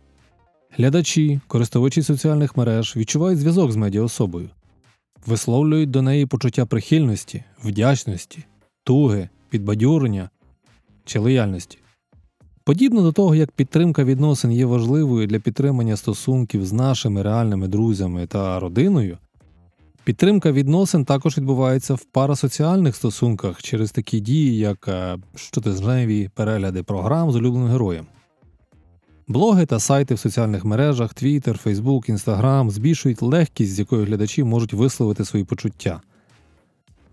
Глядачі, 0.70 1.40
користувачі 1.46 2.02
соціальних 2.02 2.56
мереж 2.56 2.96
відчувають 2.96 3.38
зв'язок 3.38 3.72
з 3.72 3.76
медіаособою, 3.76 4.48
висловлюють 5.26 5.90
до 5.90 6.02
неї 6.02 6.26
почуття 6.26 6.66
прихильності, 6.66 7.44
вдячності, 7.64 8.44
туги, 8.84 9.28
підбадьорення 9.50 10.30
чи 11.04 11.18
лояльності. 11.18 11.78
Подібно 12.64 13.02
до 13.02 13.12
того, 13.12 13.34
як 13.34 13.52
підтримка 13.52 14.04
відносин 14.04 14.52
є 14.52 14.66
важливою 14.66 15.26
для 15.26 15.38
підтримання 15.38 15.96
стосунків 15.96 16.66
з 16.66 16.72
нашими 16.72 17.22
реальними 17.22 17.68
друзями 17.68 18.26
та 18.26 18.60
родиною, 18.60 19.18
підтримка 20.06 20.52
відносин 20.52 21.04
також 21.04 21.38
відбувається 21.38 21.94
в 21.94 22.04
парасоціальних 22.04 22.96
стосунках 22.96 23.62
через 23.62 23.92
такі 23.92 24.20
дії, 24.20 24.58
як 24.58 24.88
е, 24.88 25.18
щотижневі 25.34 26.30
перегляди 26.34 26.82
програм 26.82 27.30
з 27.30 27.36
улюбленим 27.36 27.68
героєм. 27.68 28.06
Блоги 29.28 29.66
та 29.66 29.80
сайти 29.80 30.14
в 30.14 30.18
соціальних 30.18 30.64
мережах 30.64 31.14
Twitter, 31.14 31.64
Facebook, 31.66 32.10
Instagram 32.10 32.70
збільшують 32.70 33.22
легкість, 33.22 33.72
з 33.72 33.78
якою 33.78 34.04
глядачі 34.04 34.44
можуть 34.44 34.72
висловити 34.72 35.24
свої 35.24 35.44
почуття. 35.44 36.00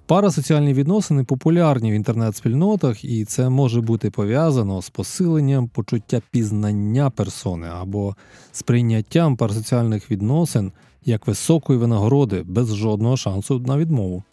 Парасоціальні 0.05 0.73
відносини 0.73 1.23
популярні 1.23 1.91
в 1.91 1.95
інтернет-спільнотах, 1.95 3.05
і 3.05 3.25
це 3.25 3.49
може 3.49 3.81
бути 3.81 4.09
пов'язано 4.09 4.81
з 4.81 4.89
посиленням 4.89 5.67
почуття 5.67 6.21
пізнання 6.31 7.09
персони 7.09 7.67
або 7.67 8.15
сприйняттям 8.51 9.37
парасоціальних 9.37 10.11
відносин 10.11 10.71
як 11.05 11.27
високої 11.27 11.79
винагороди 11.79 12.43
без 12.45 12.75
жодного 12.75 13.17
шансу 13.17 13.59
на 13.59 13.77
відмову. 13.77 14.23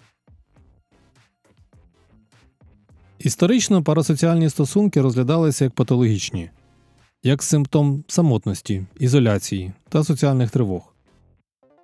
Історично 3.19 3.83
парасоціальні 3.83 4.51
стосунки 4.51 5.01
розглядалися 5.01 5.65
як 5.65 5.75
патологічні, 5.75 6.51
як 7.23 7.43
симптом 7.43 8.05
самотності, 8.09 8.87
ізоляції 8.99 9.73
та 9.89 10.05
соціальних 10.05 10.51
тривог. 10.51 10.95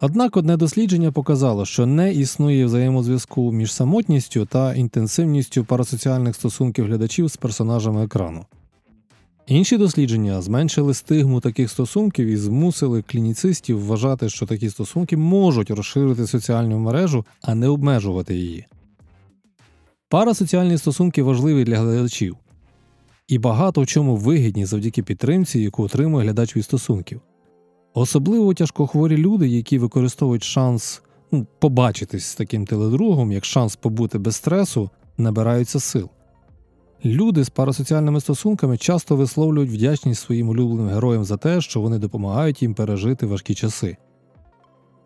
Однак 0.00 0.36
одне 0.36 0.56
дослідження 0.56 1.12
показало, 1.12 1.66
що 1.66 1.86
не 1.86 2.12
існує 2.12 2.66
взаємозв'язку 2.66 3.52
між 3.52 3.72
самотністю 3.72 4.46
та 4.46 4.74
інтенсивністю 4.74 5.64
парасоціальних 5.64 6.36
стосунків 6.36 6.84
глядачів 6.84 7.28
з 7.28 7.36
персонажами 7.36 8.04
екрану. 8.04 8.44
Інші 9.46 9.76
дослідження 9.76 10.42
зменшили 10.42 10.94
стигму 10.94 11.40
таких 11.40 11.70
стосунків 11.70 12.26
і 12.26 12.36
змусили 12.36 13.02
клініцистів 13.02 13.86
вважати, 13.86 14.28
що 14.28 14.46
такі 14.46 14.70
стосунки 14.70 15.16
можуть 15.16 15.70
розширити 15.70 16.26
соціальну 16.26 16.78
мережу, 16.78 17.24
а 17.42 17.54
не 17.54 17.68
обмежувати 17.68 18.34
її. 18.34 18.66
Парасоціальні 20.08 20.78
стосунки 20.78 21.22
важливі 21.22 21.64
для 21.64 21.78
глядачів 21.78 22.36
і 23.28 23.38
багато 23.38 23.82
в 23.82 23.86
чому 23.86 24.16
вигідні 24.16 24.66
завдяки 24.66 25.02
підтримці, 25.02 25.60
яку 25.60 25.82
отримує 25.82 26.24
глядач 26.24 26.56
від 26.56 26.64
стосунків. 26.64 27.20
Особливо 27.94 28.54
тяжкохворі 28.54 29.16
люди, 29.16 29.48
які 29.48 29.78
використовують 29.78 30.44
шанс 30.44 31.02
ну, 31.32 31.46
побачитись 31.58 32.24
з 32.24 32.34
таким 32.34 32.66
теледругом, 32.66 33.32
як 33.32 33.44
шанс 33.44 33.76
побути 33.76 34.18
без 34.18 34.36
стресу, 34.36 34.90
набираються 35.18 35.80
сил. 35.80 36.10
Люди 37.04 37.44
з 37.44 37.48
парасоціальними 37.48 38.20
стосунками 38.20 38.78
часто 38.78 39.16
висловлюють 39.16 39.70
вдячність 39.70 40.22
своїм 40.22 40.48
улюбленим 40.48 40.88
героям 40.88 41.24
за 41.24 41.36
те, 41.36 41.60
що 41.60 41.80
вони 41.80 41.98
допомагають 41.98 42.62
їм 42.62 42.74
пережити 42.74 43.26
важкі 43.26 43.54
часи. 43.54 43.96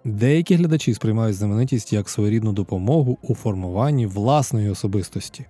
Деякі 0.04 0.54
глядачі 0.54 0.94
сприймають 0.94 1.36
знаменитість 1.36 1.92
як 1.92 2.08
своєрідну 2.08 2.52
допомогу 2.52 3.18
у 3.22 3.34
формуванні 3.34 4.06
власної 4.06 4.70
особистості. 4.70 5.46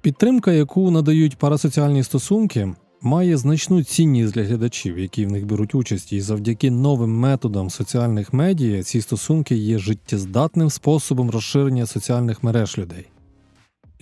Підтримка, 0.00 0.52
яку 0.52 0.90
надають 0.90 1.38
парасоціальні 1.38 2.02
стосунки, 2.02 2.74
має 3.06 3.36
значну 3.36 3.84
цінність 3.84 4.34
для 4.34 4.44
глядачів, 4.44 4.98
які 4.98 5.26
в 5.26 5.32
них 5.32 5.46
беруть 5.46 5.74
участь, 5.74 6.12
і 6.12 6.20
завдяки 6.20 6.70
новим 6.70 7.18
методам 7.18 7.70
соціальних 7.70 8.32
медіа 8.32 8.82
ці 8.82 9.00
стосунки 9.00 9.56
є 9.56 9.78
життєздатним 9.78 10.70
способом 10.70 11.30
розширення 11.30 11.86
соціальних 11.86 12.42
мереж 12.42 12.78
людей. 12.78 13.06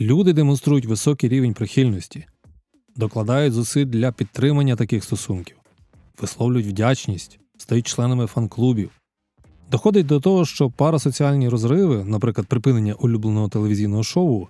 Люди 0.01 0.33
демонструють 0.33 0.87
високий 0.87 1.31
рівень 1.31 1.55
прихильності, 1.55 2.27
докладають 2.97 3.53
зусиль 3.53 3.87
для 3.87 4.13
підтримання 4.13 4.77
таких 4.77 5.05
стосунків, 5.05 5.57
висловлюють 6.21 6.67
вдячність, 6.67 7.39
стають 7.59 7.87
членами 7.87 8.27
фан-клубів. 8.27 8.91
Доходить 9.71 10.07
до 10.07 10.21
того, 10.21 10.45
що 10.45 10.71
парасоціальні 10.71 11.49
розриви, 11.49 12.05
наприклад, 12.05 12.47
припинення 12.47 12.95
улюбленого 12.95 13.49
телевізійного 13.49 14.03
шоу, 14.03 14.47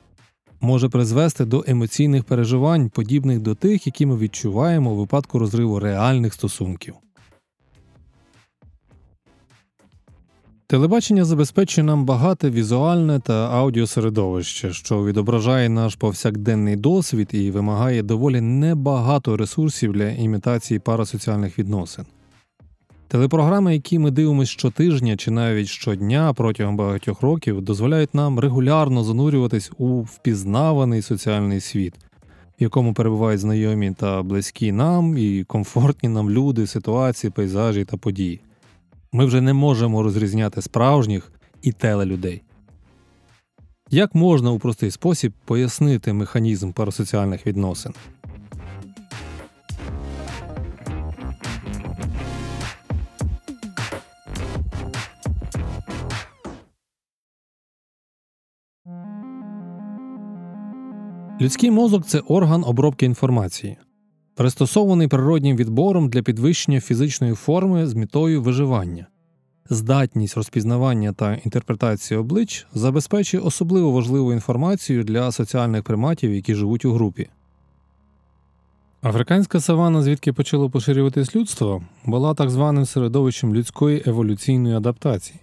може 0.64 0.88
призвести 0.88 1.44
до 1.44 1.64
емоційних 1.66 2.24
переживань, 2.24 2.88
подібних 2.88 3.40
до 3.40 3.54
тих, 3.54 3.86
які 3.86 4.06
ми 4.06 4.16
відчуваємо 4.16 4.90
у 4.90 4.96
випадку 4.96 5.38
розриву 5.38 5.78
реальних 5.78 6.34
стосунків. 6.34 6.94
Телебачення 10.66 11.24
забезпечує 11.24 11.84
нам 11.84 12.04
багате 12.04 12.50
візуальне 12.50 13.20
та 13.20 13.50
аудіосередовище, 13.50 14.72
що 14.72 15.04
відображає 15.04 15.68
наш 15.68 15.94
повсякденний 15.94 16.76
досвід 16.76 17.28
і 17.32 17.50
вимагає 17.50 18.02
доволі 18.02 18.40
небагато 18.40 19.36
ресурсів 19.36 19.92
для 19.92 20.08
імітації 20.08 20.80
парасоціальних 20.80 21.58
відносин. 21.58 22.04
Телепрограми, 23.14 23.74
які 23.74 23.98
ми 23.98 24.10
дивимося 24.10 24.52
щотижня 24.52 25.16
чи 25.16 25.30
навіть 25.30 25.68
щодня 25.68 26.32
протягом 26.32 26.76
багатьох 26.76 27.22
років, 27.22 27.62
дозволяють 27.62 28.14
нам 28.14 28.38
регулярно 28.38 29.04
занурюватись 29.04 29.70
у 29.78 30.02
впізнаваний 30.02 31.02
соціальний 31.02 31.60
світ, 31.60 31.94
в 32.60 32.62
якому 32.62 32.94
перебувають 32.94 33.40
знайомі 33.40 33.92
та 33.92 34.22
близькі 34.22 34.72
нам 34.72 35.18
і 35.18 35.44
комфортні 35.44 36.08
нам 36.08 36.30
люди, 36.30 36.66
ситуації, 36.66 37.30
пейзажі 37.30 37.84
та 37.84 37.96
події. 37.96 38.40
Ми 39.12 39.24
вже 39.24 39.40
не 39.40 39.52
можемо 39.52 40.02
розрізняти 40.02 40.62
справжніх 40.62 41.32
і 41.62 41.72
телелюдей. 41.72 42.42
Як 43.90 44.14
можна 44.14 44.50
у 44.50 44.58
простий 44.58 44.90
спосіб 44.90 45.32
пояснити 45.44 46.12
механізм 46.12 46.72
парасоціальних 46.72 47.46
відносин? 47.46 47.92
Людський 61.40 61.70
мозок 61.70 62.06
це 62.06 62.20
орган 62.20 62.64
обробки 62.66 63.06
інформації, 63.06 63.76
пристосований 64.34 65.08
природнім 65.08 65.56
відбором 65.56 66.08
для 66.08 66.22
підвищення 66.22 66.80
фізичної 66.80 67.34
форми 67.34 67.86
з 67.86 67.94
метою 67.94 68.42
виживання. 68.42 69.06
Здатність 69.70 70.36
розпізнавання 70.36 71.12
та 71.12 71.34
інтерпретації 71.34 72.20
облич 72.20 72.66
забезпечує 72.74 73.42
особливо 73.42 73.90
важливу 73.90 74.32
інформацію 74.32 75.04
для 75.04 75.32
соціальних 75.32 75.82
приматів, 75.82 76.34
які 76.34 76.54
живуть 76.54 76.84
у 76.84 76.92
групі. 76.92 77.28
Африканська 79.02 79.60
савана, 79.60 80.02
звідки 80.02 80.32
почало 80.32 80.70
поширюватись 80.70 81.36
людство, 81.36 81.82
була 82.04 82.34
так 82.34 82.50
званим 82.50 82.86
середовищем 82.86 83.54
людської 83.54 84.02
еволюційної 84.06 84.74
адаптації. 84.74 85.40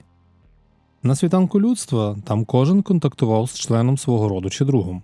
На 1.04 1.16
світанку 1.16 1.62
людства 1.62 2.18
там 2.26 2.46
кожен 2.46 2.82
контактував 2.82 3.50
з 3.50 3.60
членом 3.60 3.98
свого 3.98 4.30
роду 4.30 4.50
чи 4.50 4.66
другом. 4.66 5.04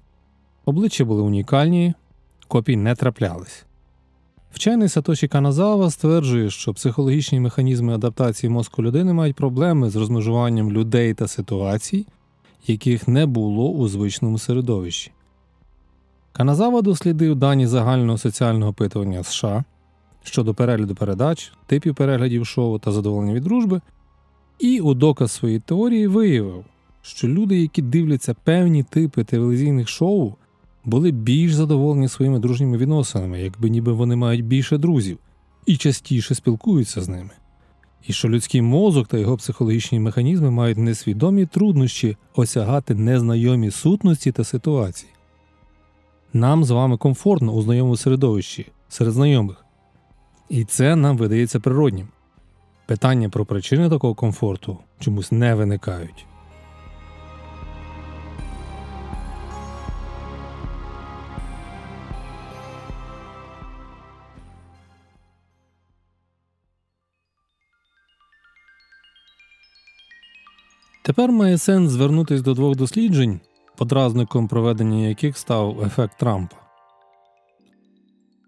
Обличчя 0.67 1.06
були 1.06 1.21
унікальні, 1.21 1.93
копій 2.47 2.75
не 2.75 2.95
траплялись. 2.95 3.65
Вчений 4.51 4.89
Сатоші 4.89 5.27
Каназава 5.27 5.91
стверджує, 5.91 6.49
що 6.49 6.73
психологічні 6.73 7.39
механізми 7.39 7.93
адаптації 7.93 8.49
мозку 8.49 8.84
людини 8.84 9.13
мають 9.13 9.36
проблеми 9.36 9.89
з 9.89 9.95
розмежуванням 9.95 10.71
людей 10.71 11.13
та 11.13 11.27
ситуацій, 11.27 12.08
яких 12.67 13.08
не 13.08 13.25
було 13.25 13.69
у 13.69 13.88
звичному 13.88 14.39
середовищі. 14.39 15.12
Каназава 16.32 16.82
дослідив 16.82 17.36
дані 17.36 17.67
загального 17.67 18.17
соціального 18.17 18.71
опитування 18.71 19.23
США 19.23 19.63
щодо 20.23 20.53
перегляду 20.53 20.95
передач, 20.95 21.53
типів 21.65 21.95
переглядів 21.95 22.45
шоу 22.45 22.80
та 22.80 22.91
задоволення 22.91 23.34
від 23.34 23.43
дружби, 23.43 23.82
і 24.60 24.80
у 24.80 24.93
доказ 24.93 25.32
своєї 25.32 25.60
теорії 25.60 26.08
виявив, 26.08 26.65
що 27.01 27.27
люди, 27.27 27.62
які 27.62 27.82
дивляться 27.82 28.34
певні 28.34 28.84
типи 28.84 29.23
телевізійних 29.23 29.88
шоу, 29.88 30.36
були 30.88 31.12
більш 31.12 31.54
задоволені 31.54 32.08
своїми 32.08 32.39
дружніми 32.39 32.78
відносинами, 32.78 33.41
якби 33.41 33.69
ніби 33.69 33.91
вони 33.91 34.15
мають 34.15 34.45
більше 34.45 34.78
друзів 34.78 35.17
і 35.65 35.78
частіше 35.78 36.36
спілкуються 36.36 37.02
з 37.02 37.10
ними. 37.10 37.30
І 38.08 38.13
що 38.13 38.30
людський 38.30 38.62
мозок 38.62 39.08
та 39.08 39.17
його 39.17 39.38
психологічні 39.38 40.00
механізми 40.00 40.52
мають 40.52 40.78
несвідомі 40.78 41.45
труднощі 41.45 42.17
осягати 42.36 42.95
незнайомі 42.95 43.71
сутності 43.71 44.32
та 44.32 44.43
ситуації. 44.43 45.12
Нам 46.34 46.63
з 46.63 46.69
вами 46.69 46.97
комфортно 46.97 47.52
у 47.52 47.62
знайомому 47.62 47.97
середовищі, 47.97 48.65
серед 48.89 49.13
знайомих, 49.13 49.65
і 50.50 50.63
це 50.63 50.95
нам 50.95 51.17
видається 51.17 51.60
природнім. 51.60 52.08
Питання 52.86 53.30
про 53.30 53.45
причини 53.45 53.89
такого 53.89 54.15
комфорту 54.15 54.78
чомусь 55.00 55.32
не 55.32 55.56
виникають. 55.56 56.26
Тепер 71.08 71.32
має 71.32 71.58
сенс 71.58 71.91
звернутися 71.91 72.43
до 72.43 72.54
двох 72.54 72.76
досліджень, 72.76 73.39
подразником 73.78 74.48
проведення 74.48 75.08
яких 75.08 75.38
став 75.38 75.82
ефект 75.82 76.20
Трампа. 76.20 76.56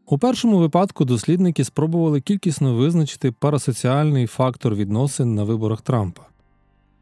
У 0.06 0.18
першому 0.18 0.58
випадку 0.58 1.06
дослідники 1.06 1.64
спробували 1.64 2.22
кількісно 2.22 2.76
визначити 2.76 3.32
парасоціальний 3.32 4.28
фактор 4.28 4.76
відносин 4.76 5.36
на 5.36 5.44
виборах 5.44 5.82
Трампа. 5.82 6.22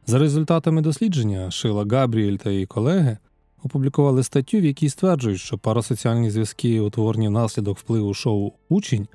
За 0.05 0.19
результатами 0.19 0.81
дослідження 0.81 1.51
Шила 1.51 1.85
Габріель 1.85 2.37
та 2.37 2.49
її 2.49 2.65
колеги 2.65 3.17
опублікували 3.63 4.23
статтю, 4.23 4.57
в 4.57 4.65
якій 4.65 4.89
стверджують, 4.89 5.39
що 5.39 5.57
парасоціальні 5.57 6.31
зв'язки, 6.31 6.79
утворені 6.79 7.27
внаслідок 7.27 7.77
впливу 7.77 8.13
шоу 8.13 8.51
Учень, 8.69 9.07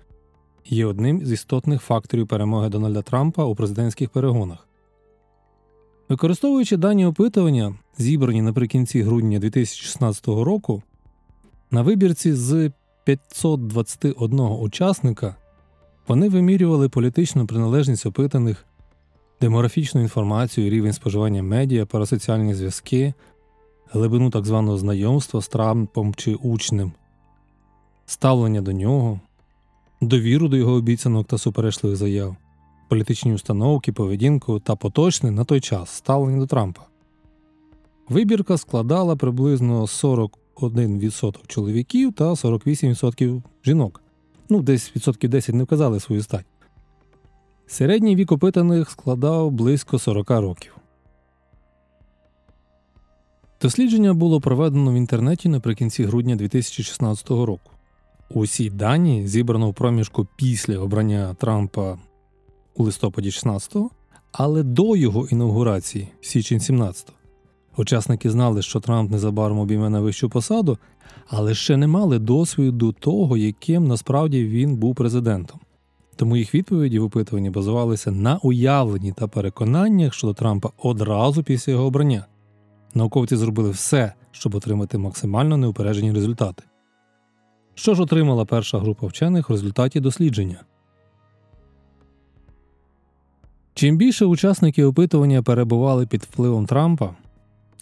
є 0.65 0.87
одним 0.87 1.27
з 1.27 1.33
істотних 1.33 1.83
факторів 1.83 2.29
перемоги 2.29 2.69
Дональда 2.69 3.03
Трампа 3.03 3.45
у 3.45 3.55
президентських 3.55 4.11
перегонах. 4.11 4.69
Використовуючи 6.13 6.77
дані 6.77 7.07
опитування, 7.07 7.75
зібрані 7.99 8.43
наприкінці 8.43 9.03
грудня 9.03 9.39
2016 9.39 10.27
року, 10.27 10.83
на 11.71 11.83
вибірці 11.83 12.33
з 12.33 12.71
521 13.05 14.41
учасника 14.41 15.37
вони 16.09 16.29
вимірювали 16.29 16.89
політичну 16.89 17.47
приналежність 17.47 18.07
опитаних, 18.07 18.67
демографічну 19.41 20.01
інформацію, 20.01 20.71
рівень 20.71 20.93
споживання 20.93 21.43
медіа, 21.43 21.87
парасоціальні 21.87 22.55
зв'язки, 22.55 23.15
глибину 23.91 24.31
так 24.31 24.45
званого 24.45 24.79
знайомства 24.79 25.41
з 25.41 25.49
Трампом 25.49 26.15
чи 26.15 26.35
учнем, 26.35 26.93
ставлення 28.07 28.61
до 28.61 28.73
нього, 28.73 29.21
довіру 30.01 30.49
до 30.49 30.57
його 30.57 30.73
обіцянок 30.73 31.27
та 31.27 31.39
суперечливих 31.39 31.97
заяв 31.97 32.37
політичні 32.93 33.35
установки, 33.35 33.93
поведінку 33.93 34.61
та 34.61 34.77
поточне 34.77 35.31
на 35.31 35.45
той 35.45 35.61
час 35.61 35.91
ставлення 35.91 36.39
до 36.39 36.47
Трампа. 36.47 36.83
Вибірка 38.09 38.59
складала 38.59 39.17
приблизно 39.17 39.83
41% 39.83 41.37
чоловіків 41.47 42.13
та 42.13 42.25
48% 42.25 43.43
жінок. 43.65 44.03
Ну, 44.49 44.63
десь 44.63 44.97
відсотків 44.97 45.31
10 45.31 45.55
не 45.55 45.65
вказали 45.65 46.01
свою 46.01 46.23
стать. 46.23 46.47
Середній 47.67 48.17
вік 48.17 48.33
опитаних 48.33 48.91
складав 48.91 49.51
близько 49.51 49.99
40 49.99 50.31
років. 50.31 50.77
Дослідження 53.63 54.15
було 54.15 54.41
проведено 54.41 54.93
в 54.93 54.95
інтернеті 54.95 55.49
наприкінці 55.49 56.05
грудня 56.05 56.37
2016 56.37 57.31
року. 57.31 57.71
Усі 58.31 58.71
дані 58.71 59.27
зібрано 59.27 59.71
в 59.71 59.75
проміжку 59.75 60.27
після 60.37 60.79
обрання 60.79 61.35
Трампа 61.35 61.99
у 62.75 62.85
листопаді 62.85 63.29
16-го, 63.29 63.91
але 64.33 64.63
до 64.63 64.97
його 64.97 65.27
інаугурації, 65.31 66.09
січень 66.21 66.59
17-го. 66.59 67.13
Учасники 67.77 68.31
знали, 68.31 68.63
що 68.63 68.81
Трамп 68.81 69.11
незабаром 69.11 69.59
обійме 69.59 69.91
на 69.91 70.01
вищу 70.01 70.29
посаду, 70.29 70.79
але 71.29 71.55
ще 71.55 71.77
не 71.77 71.87
мали 71.87 72.19
досвіду 72.19 72.93
того, 72.93 73.37
яким 73.37 73.87
насправді 73.87 74.45
він 74.45 74.77
був 74.77 74.95
президентом. 74.95 75.61
Тому 76.17 76.37
їх 76.37 76.55
відповіді 76.55 76.99
в 76.99 77.05
опитуванні 77.05 77.51
базувалися 77.51 78.11
на 78.11 78.39
уявленні 78.43 79.13
та 79.13 79.29
переконаннях 79.29 80.15
щодо 80.15 80.35
Трампа 80.35 80.71
одразу 80.79 81.43
після 81.43 81.73
його 81.73 81.85
обрання. 81.85 82.27
Науковці 82.95 83.37
зробили 83.37 83.71
все, 83.71 84.13
щоб 84.31 84.55
отримати 84.55 84.99
максимально 84.99 85.57
неупереджені 85.57 86.13
результати. 86.13 86.63
Що 87.75 87.95
ж 87.95 88.03
отримала 88.03 88.45
перша 88.45 88.79
група 88.79 89.07
вчених 89.07 89.49
в 89.49 89.53
результаті 89.53 90.01
дослідження? 90.01 90.61
Чим 93.75 93.97
більше 93.97 94.25
учасники 94.25 94.85
опитування 94.85 95.43
перебували 95.43 96.07
під 96.07 96.23
впливом 96.23 96.67
Трампа, 96.67 97.11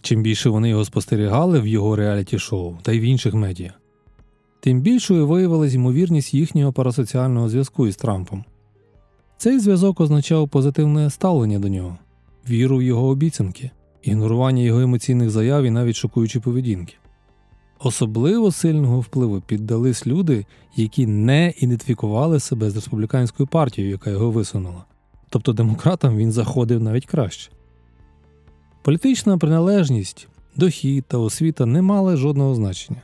чим 0.03 0.23
більше 0.23 0.51
вони 0.51 0.69
його 0.69 0.85
спостерігали 0.85 1.61
в 1.61 1.67
його 1.67 1.97
реаліті-шоу 1.97 2.77
та 2.83 2.93
й 2.93 3.01
в 3.01 3.03
інших 3.03 3.35
медіа, 3.35 3.73
тим 4.61 4.81
більшою 4.81 5.27
виявилась 5.27 5.75
ймовірність 5.75 6.35
їхнього 6.35 6.73
парасоціального 6.73 7.49
зв'язку 7.49 7.87
із 7.87 7.97
Трампом. 7.97 8.45
Цей 9.39 9.59
зв'язок 9.59 10.01
означав 10.01 10.49
позитивне 10.49 11.11
ставлення 11.11 11.59
до 11.59 11.69
нього, 11.69 11.99
віру 12.51 12.77
в 12.77 12.83
його 12.83 13.09
обіцянки, 13.09 13.71
ігнорування 14.03 14.63
його 14.63 14.81
емоційних 14.81 15.31
заяв 15.31 15.65
і 15.65 15.71
навіть 15.71 15.97
шокуючі 15.97 16.41
поведінки. 16.41 16.95
Особливо 17.79 18.53
сильного 18.53 19.01
впливу 19.01 19.41
піддались 19.41 20.07
люди, 20.07 20.47
які 20.77 21.07
не 21.07 21.55
ідентифікували 21.59 22.41
себе 22.41 22.71
з 22.71 22.75
республіканською 22.75 23.47
партією, 23.47 23.93
яка 23.93 24.11
його 24.11 24.31
висунула. 24.31 24.85
Тобто 25.31 25.53
демократам 25.53 26.17
він 26.17 26.33
заходив 26.33 26.83
навіть 26.83 27.07
краще. 27.07 27.51
Політична 28.83 29.39
приналежність, 29.39 30.29
дохід 30.57 31.05
та 31.09 31.19
освіта 31.19 31.67
не 31.67 31.83
мали 31.83 32.17
жодного 32.17 32.55
значення. 32.55 33.03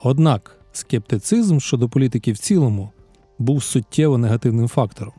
Однак 0.00 0.58
скептицизм 0.72 1.58
щодо 1.58 1.88
політики 1.88 2.32
в 2.32 2.38
цілому 2.38 2.90
був 3.38 3.62
суттєво 3.62 4.18
негативним 4.18 4.68
фактором. 4.68 5.14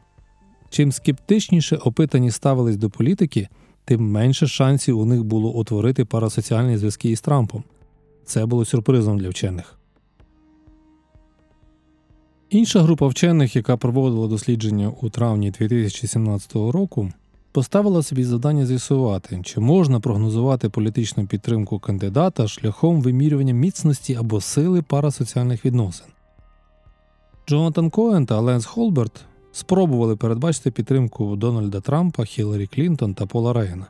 Чим 0.70 0.92
скептичніше 0.92 1.76
опитані 1.76 2.32
ставились 2.32 2.78
до 2.78 2.90
політики, 2.90 3.48
тим 3.86 4.12
менше 4.12 4.48
шансів 4.48 5.00
у 5.00 5.06
них 5.06 5.24
було 5.24 5.50
утворити 5.52 6.06
парасоціальні 6.06 6.78
зв'язки 6.78 7.10
із 7.10 7.22
Трампом. 7.22 7.64
Це 8.26 8.46
було 8.46 8.66
сюрпризом 8.66 9.18
для 9.18 9.30
вчених. 9.30 9.80
Інша 12.54 12.82
група 12.82 13.08
вчених, 13.08 13.56
яка 13.56 13.78
проводила 13.78 14.28
дослідження 14.28 14.92
у 15.02 15.10
травні 15.10 15.52
2017 15.52 16.56
року, 16.56 17.12
поставила 17.52 18.04
собі 18.04 18.24
завдання 18.24 18.66
з'ясувати, 18.66 19.42
чи 19.44 19.60
можна 19.60 20.00
прогнозувати 20.00 20.70
політичну 20.70 21.28
підтримку 21.28 21.80
кандидата 21.80 22.48
шляхом 22.48 23.02
вимірювання 23.02 23.54
міцності 23.54 24.16
або 24.16 24.42
сили 24.42 24.82
парасоціальних 24.82 25.66
відносин. 25.66 26.08
Джонатан 27.50 27.90
Коен 27.90 28.26
та 28.26 28.40
Ленс 28.40 28.66
Холберт 28.66 29.26
спробували 29.52 30.16
передбачити 30.16 30.72
підтримку 30.72 31.36
Дональда 31.36 31.82
Трампа, 31.82 32.26
Хіларі 32.26 32.68
Клінтон 32.68 33.14
та 33.14 33.26
Пола 33.26 33.54
Рейгана. 33.54 33.86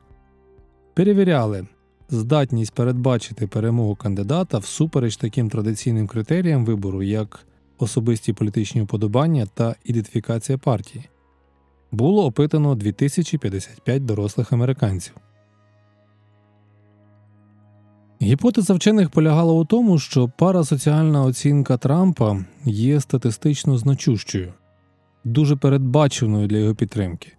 Перевіряли 0.94 1.68
здатність 2.10 2.74
передбачити 2.74 3.48
перемогу 3.48 3.96
кандидата 3.96 4.58
всупереч 4.58 5.18
таким 5.18 5.50
традиційним 5.50 6.08
критеріям 6.08 6.66
вибору, 6.66 7.04
як 7.04 7.46
особисті 7.78 8.34
політичні 8.34 8.82
уподобання 8.82 9.46
та 9.54 9.76
ідентифікація 9.84 10.58
партії. 10.58 11.10
Було 11.92 12.26
опитано 12.26 12.76
2055 12.76 14.06
дорослих 14.06 14.54
американців. 14.54 15.14
Гіпотеза 18.22 18.74
вчених 18.74 19.10
полягала 19.10 19.54
у 19.54 19.66
тому, 19.66 20.00
що 20.00 20.30
парасоціальна 20.38 21.24
оцінка 21.24 21.78
Трампа 21.78 22.46
є 22.66 23.00
статистично 23.00 23.78
значущою, 23.78 24.54
дуже 25.24 25.56
передбаченою 25.56 26.48
для 26.48 26.58
його 26.58 26.76
підтримки, 26.76 27.32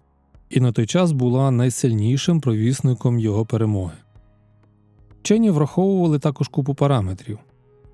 і 0.49 0.59
на 0.59 0.71
той 0.71 0.85
час 0.85 1.11
була 1.11 1.51
найсильнішим 1.51 2.41
провісником 2.41 3.19
його 3.19 3.45
перемоги. 3.45 3.97
Вчені 5.21 5.49
враховували 5.49 6.19
також 6.19 6.47
купу 6.47 6.75
параметрів 6.75 7.39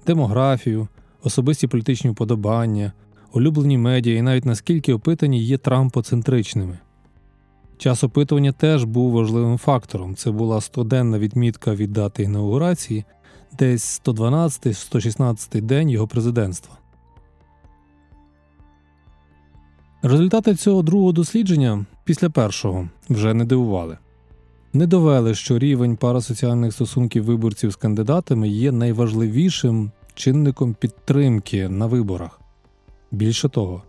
демографію, 0.05 0.87
особисті 1.23 1.67
політичні 1.67 2.09
вподобання, 2.09 2.91
улюблені 3.33 3.77
медіа 3.77 4.17
і 4.17 4.21
навіть 4.21 4.45
наскільки 4.45 4.93
опитані 4.93 5.43
є 5.43 5.57
трампоцентричними. 5.57 6.79
Час 7.77 8.03
опитування 8.03 8.51
теж 8.51 8.83
був 8.83 9.11
важливим 9.11 9.57
фактором. 9.57 10.15
Це 10.15 10.31
була 10.31 10.57
100-денна 10.57 11.19
відмітка 11.19 11.75
від 11.75 11.93
дати 11.93 12.23
інаугурації, 12.23 13.05
десь 13.59 14.01
112-116 14.05 15.61
день 15.61 15.89
його 15.89 16.07
президентства. 16.07 16.77
Результати 20.03 20.55
цього 20.55 20.81
другого 20.81 21.11
дослідження 21.11 21.85
після 22.03 22.29
першого 22.29 22.89
вже 23.09 23.33
не 23.33 23.45
дивували. 23.45 23.97
Не 24.73 24.87
довели, 24.87 25.35
що 25.35 25.59
рівень 25.59 25.97
парасоціальних 25.97 26.73
стосунків 26.73 27.23
виборців 27.23 27.71
з 27.71 27.75
кандидатами 27.75 28.49
є 28.49 28.71
найважливішим 28.71 29.91
чинником 30.13 30.73
підтримки 30.73 31.69
на 31.69 31.85
виборах. 31.85 32.41
Більше 33.11 33.49
того, 33.49 33.83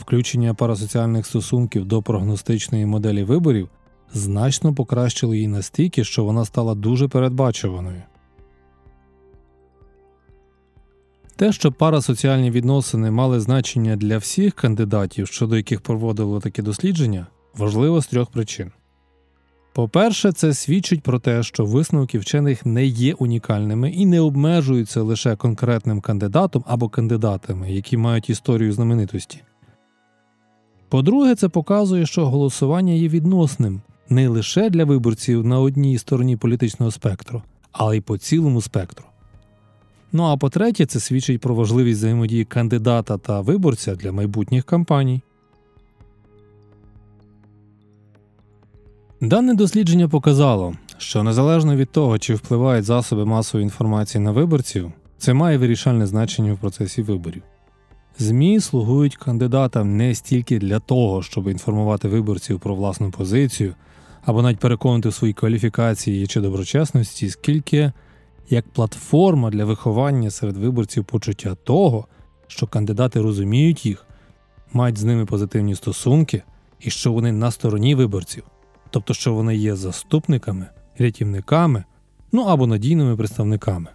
включення 0.00 0.54
парасоціальних 0.54 1.26
стосунків 1.26 1.84
до 1.84 2.02
прогностичної 2.02 2.86
моделі 2.86 3.24
виборів 3.24 3.68
значно 4.12 4.74
покращило 4.74 5.34
її 5.34 5.48
настільки, 5.48 6.04
що 6.04 6.24
вона 6.24 6.44
стала 6.44 6.74
дуже 6.74 7.08
передбачуваною. 7.08 8.02
Те, 11.36 11.52
що 11.52 11.72
парасоціальні 11.72 12.50
відносини 12.50 13.10
мали 13.10 13.40
значення 13.40 13.96
для 13.96 14.18
всіх 14.18 14.54
кандидатів, 14.54 15.26
щодо 15.26 15.56
яких 15.56 15.80
проводило 15.80 16.40
таке 16.40 16.62
дослідження, 16.62 17.26
важливо 17.54 18.02
з 18.02 18.06
трьох 18.06 18.30
причин. 18.30 18.72
По-перше, 19.74 20.32
це 20.32 20.54
свідчить 20.54 21.02
про 21.02 21.18
те, 21.18 21.42
що 21.42 21.64
висновки 21.64 22.18
вчених 22.18 22.66
не 22.66 22.86
є 22.86 23.14
унікальними 23.14 23.90
і 23.90 24.06
не 24.06 24.20
обмежуються 24.20 25.02
лише 25.02 25.36
конкретним 25.36 26.00
кандидатом 26.00 26.64
або 26.66 26.88
кандидатами, 26.88 27.72
які 27.72 27.96
мають 27.96 28.30
історію 28.30 28.72
знаменитості. 28.72 29.40
По-друге, 30.88 31.34
це 31.34 31.48
показує, 31.48 32.06
що 32.06 32.26
голосування 32.26 32.92
є 32.92 33.08
відносним 33.08 33.80
не 34.08 34.28
лише 34.28 34.70
для 34.70 34.84
виборців 34.84 35.46
на 35.46 35.60
одній 35.60 35.98
стороні 35.98 36.36
політичного 36.36 36.90
спектру, 36.90 37.42
але 37.72 37.96
й 37.96 38.00
по 38.00 38.18
цілому 38.18 38.62
спектру. 38.62 39.04
Ну 40.12 40.22
а 40.22 40.36
по-третє, 40.36 40.86
це 40.86 41.00
свідчить 41.00 41.40
про 41.40 41.54
важливість 41.54 41.98
взаємодії 41.98 42.44
кандидата 42.44 43.18
та 43.18 43.40
виборця 43.40 43.94
для 43.94 44.12
майбутніх 44.12 44.64
кампаній. 44.64 45.22
Дане 49.22 49.54
дослідження 49.54 50.08
показало, 50.08 50.74
що 50.98 51.22
незалежно 51.22 51.76
від 51.76 51.90
того, 51.90 52.18
чи 52.18 52.34
впливають 52.34 52.84
засоби 52.84 53.24
масової 53.24 53.64
інформації 53.64 54.24
на 54.24 54.30
виборців, 54.30 54.92
це 55.18 55.34
має 55.34 55.58
вирішальне 55.58 56.06
значення 56.06 56.52
в 56.52 56.58
процесі 56.58 57.02
виборів. 57.02 57.42
ЗМІ 58.18 58.60
слугують 58.60 59.16
кандидатам 59.16 59.96
не 59.96 60.14
стільки 60.14 60.58
для 60.58 60.78
того, 60.78 61.22
щоб 61.22 61.48
інформувати 61.48 62.08
виборців 62.08 62.60
про 62.60 62.74
власну 62.74 63.10
позицію 63.10 63.74
або 64.24 64.42
навіть 64.42 64.58
переконати 64.58 65.08
в 65.08 65.14
своїй 65.14 65.34
кваліфікації 65.34 66.26
чи 66.26 66.40
доброчесності, 66.40 67.30
скільки 67.30 67.92
як 68.50 68.68
платформа 68.68 69.50
для 69.50 69.64
виховання 69.64 70.30
серед 70.30 70.56
виборців 70.56 71.04
почуття 71.04 71.54
того, 71.54 72.06
що 72.46 72.66
кандидати 72.66 73.20
розуміють 73.20 73.86
їх, 73.86 74.06
мають 74.72 74.98
з 74.98 75.04
ними 75.04 75.26
позитивні 75.26 75.74
стосунки 75.74 76.42
і 76.80 76.90
що 76.90 77.12
вони 77.12 77.32
на 77.32 77.50
стороні 77.50 77.94
виборців 77.94 78.44
тобто 78.92 79.14
що 79.14 79.34
вони 79.34 79.56
є 79.56 79.76
заступниками, 79.76 80.66
рятівниками, 80.98 81.84
ну 82.32 82.42
або 82.42 82.66
надійними 82.66 83.16
представниками. 83.16 83.88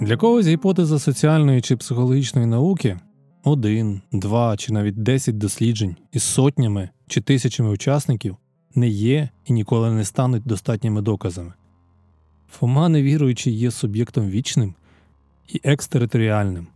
Для 0.00 0.16
когось 0.16 0.46
гіпотеза 0.46 0.98
соціальної 0.98 1.60
чи 1.60 1.76
психологічної 1.76 2.46
науки 2.46 2.98
один, 3.44 4.00
два 4.12 4.56
чи 4.56 4.72
навіть 4.72 5.02
десять 5.02 5.38
досліджень 5.38 5.96
із 6.12 6.22
сотнями 6.22 6.90
чи 7.06 7.20
тисячами 7.20 7.70
учасників 7.70 8.36
не 8.76 8.88
є 8.88 9.28
і 9.44 9.52
ніколи 9.52 9.90
не 9.90 10.04
стануть 10.04 10.42
достатніми 10.46 11.02
доказами. 11.02 11.52
Фома 12.50 12.88
невіруючий 12.88 13.52
є 13.52 13.70
суб'єктом 13.70 14.28
вічним 14.28 14.74
і 15.48 15.60
екстериторіальним. 15.64 16.66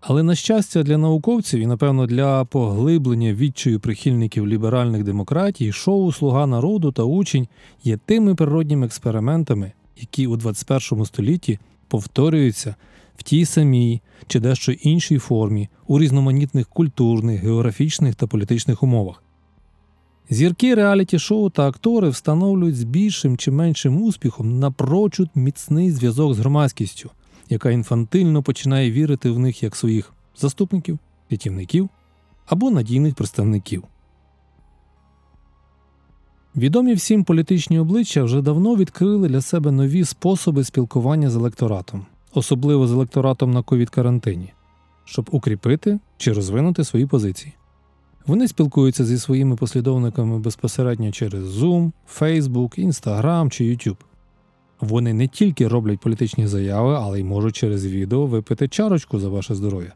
Але, 0.00 0.22
на 0.22 0.34
щастя, 0.34 0.82
для 0.82 0.98
науковців 0.98 1.60
і, 1.60 1.66
напевно, 1.66 2.06
для 2.06 2.44
поглиблення 2.44 3.34
відчаю 3.34 3.80
прихильників 3.80 4.48
ліберальних 4.48 5.04
демократій, 5.04 5.72
шоу 5.72 6.12
Слуга 6.12 6.46
народу 6.46 6.92
та 6.92 7.02
учень 7.02 7.48
є 7.84 7.96
тими 7.96 8.34
природніми 8.34 8.86
експериментами, 8.86 9.72
які 9.96 10.26
у 10.26 10.36
21 10.36 11.04
столітті 11.04 11.58
повторюються 11.88 12.74
в 13.16 13.22
тій 13.22 13.44
самій 13.44 14.00
чи 14.26 14.40
дещо 14.40 14.72
іншій 14.72 15.18
формі 15.18 15.68
у 15.86 15.98
різноманітних 15.98 16.68
культурних, 16.68 17.42
географічних 17.42 18.14
та 18.14 18.26
політичних 18.26 18.82
умовах. 18.82 19.23
Зірки 20.30 20.74
реаліті 20.74 21.18
шоу 21.18 21.50
та 21.50 21.68
актори 21.68 22.08
встановлюють 22.08 22.76
з 22.76 22.84
більшим 22.84 23.36
чи 23.36 23.50
меншим 23.50 24.02
успіхом 24.02 24.58
напрочуд 24.58 25.30
міцний 25.34 25.90
зв'язок 25.90 26.34
з 26.34 26.38
громадськістю, 26.38 27.10
яка 27.48 27.70
інфантильно 27.70 28.42
починає 28.42 28.90
вірити 28.90 29.30
в 29.30 29.38
них 29.38 29.62
як 29.62 29.76
своїх 29.76 30.12
заступників, 30.36 30.98
рятівників 31.30 31.88
або 32.46 32.70
надійних 32.70 33.14
представників. 33.14 33.84
Відомі 36.56 36.94
всім 36.94 37.24
політичні 37.24 37.78
обличчя 37.78 38.24
вже 38.24 38.42
давно 38.42 38.76
відкрили 38.76 39.28
для 39.28 39.40
себе 39.40 39.70
нові 39.70 40.04
способи 40.04 40.64
спілкування 40.64 41.30
з 41.30 41.36
електоратом, 41.36 42.06
особливо 42.34 42.86
з 42.86 42.92
електоратом 42.92 43.50
на 43.50 43.62
ковід 43.62 43.90
карантині, 43.90 44.52
щоб 45.04 45.28
укріпити 45.32 45.98
чи 46.16 46.32
розвинути 46.32 46.84
свої 46.84 47.06
позиції. 47.06 47.54
Вони 48.26 48.48
спілкуються 48.48 49.04
зі 49.04 49.18
своїми 49.18 49.56
послідовниками 49.56 50.38
безпосередньо 50.38 51.12
через 51.12 51.62
Zoom, 51.62 51.92
Facebook, 52.20 52.86
Instagram 52.86 53.50
чи 53.50 53.64
YouTube. 53.64 53.96
Вони 54.80 55.12
не 55.12 55.28
тільки 55.28 55.68
роблять 55.68 56.00
політичні 56.00 56.46
заяви, 56.46 56.96
але 57.00 57.20
й 57.20 57.24
можуть 57.24 57.56
через 57.56 57.86
відео 57.86 58.26
випити 58.26 58.68
чарочку 58.68 59.20
за 59.20 59.28
ваше 59.28 59.54
здоров'я. 59.54 59.92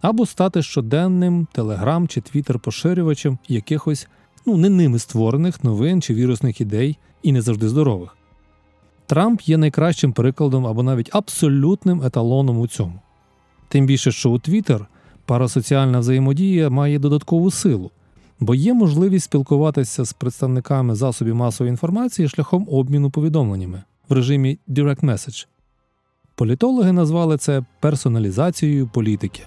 Або 0.00 0.26
стати 0.26 0.62
щоденним 0.62 1.46
телеграм 1.52 2.08
чи 2.08 2.20
твіттер 2.20 2.58
поширювачем 2.58 3.38
якихось 3.48 4.08
ну 4.46 4.56
не 4.56 4.68
ними 4.68 4.98
створених 4.98 5.64
новин 5.64 6.02
чи 6.02 6.14
вірусних 6.14 6.60
ідей 6.60 6.98
і 7.22 7.32
не 7.32 7.42
завжди 7.42 7.68
здорових. 7.68 8.16
Трамп 9.06 9.40
є 9.40 9.56
найкращим 9.56 10.12
прикладом 10.12 10.66
або 10.66 10.82
навіть 10.82 11.10
абсолютним 11.12 12.02
еталоном 12.02 12.58
у 12.58 12.66
цьому. 12.66 13.00
Тим 13.68 13.86
більше, 13.86 14.12
що 14.12 14.30
у 14.30 14.38
Твіттер 14.38 14.86
парасоціальна 15.26 15.98
взаємодія 15.98 16.70
має 16.70 16.98
додаткову 16.98 17.50
силу, 17.50 17.90
бо 18.40 18.54
є 18.54 18.74
можливість 18.74 19.24
спілкуватися 19.24 20.04
з 20.04 20.12
представниками 20.12 20.94
засобів 20.94 21.34
масової 21.34 21.70
інформації 21.70 22.28
шляхом 22.28 22.68
обміну 22.70 23.10
повідомленнями 23.10 23.82
в 24.08 24.12
режимі 24.12 24.58
Direct 24.68 25.00
Message. 25.00 25.46
Політологи 26.34 26.92
назвали 26.92 27.36
це 27.36 27.64
персоналізацією 27.80 28.88
політики. 28.88 29.42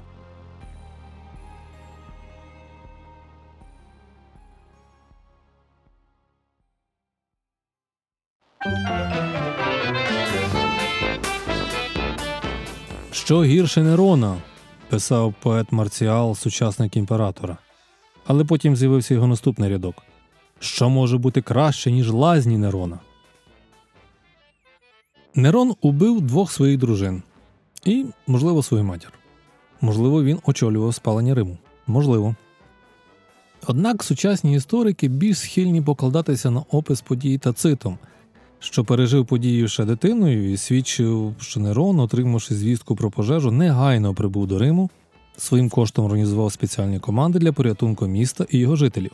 Що 13.11 13.43
гірше 13.43 13.84
Нерона, 13.84 14.38
писав 14.90 15.34
поет 15.42 15.72
Марціал, 15.72 16.36
сучасник 16.36 16.98
імператора. 16.98 17.58
Але 18.28 18.44
потім 18.44 18.76
з'явився 18.76 19.14
його 19.14 19.28
наступний 19.28 19.70
рядок: 19.70 19.96
Що 20.60 20.90
може 20.90 21.18
бути 21.18 21.42
краще, 21.42 21.92
ніж 21.92 22.12
лазні 22.12 22.58
Нерона? 22.58 23.00
Нерон 25.36 25.76
убив 25.82 26.22
двох 26.22 26.52
своїх 26.52 26.78
дружин 26.78 27.24
і, 27.86 28.06
можливо, 28.28 28.64
свою 28.64 28.84
матір. 28.84 29.14
Можливо, 29.82 30.24
він 30.24 30.40
очолював 30.46 30.96
спалення 30.96 31.36
Риму. 31.36 31.58
Можливо. 31.88 32.36
Однак 33.68 34.04
сучасні 34.04 34.56
історики 34.56 35.08
більш 35.08 35.38
схильні 35.40 35.82
покладатися 35.82 36.52
на 36.52 36.64
опис 36.72 37.02
події 37.02 37.38
Тацитом, 37.38 37.98
що 38.60 38.84
пережив 38.84 39.26
подію 39.26 39.68
ще 39.68 39.86
дитиною 39.86 40.51
і 40.51 40.58
свідчив, 40.58 41.36
що 41.39 41.60
Нерон, 41.60 41.99
отримавши 41.99 42.55
звістку 42.55 42.95
про 42.95 43.12
пожежу, 43.12 43.51
негайно 43.51 44.14
прибув 44.14 44.47
до 44.47 44.60
Риму, 44.60 44.89
своїм 45.38 45.70
коштом 45.70 46.05
організував 46.05 46.51
спеціальні 46.51 46.99
команди 46.99 47.39
для 47.39 47.51
порятунку 47.51 48.08
міста 48.08 48.45
і 48.49 48.58
його 48.58 48.76
жителів. 48.76 49.12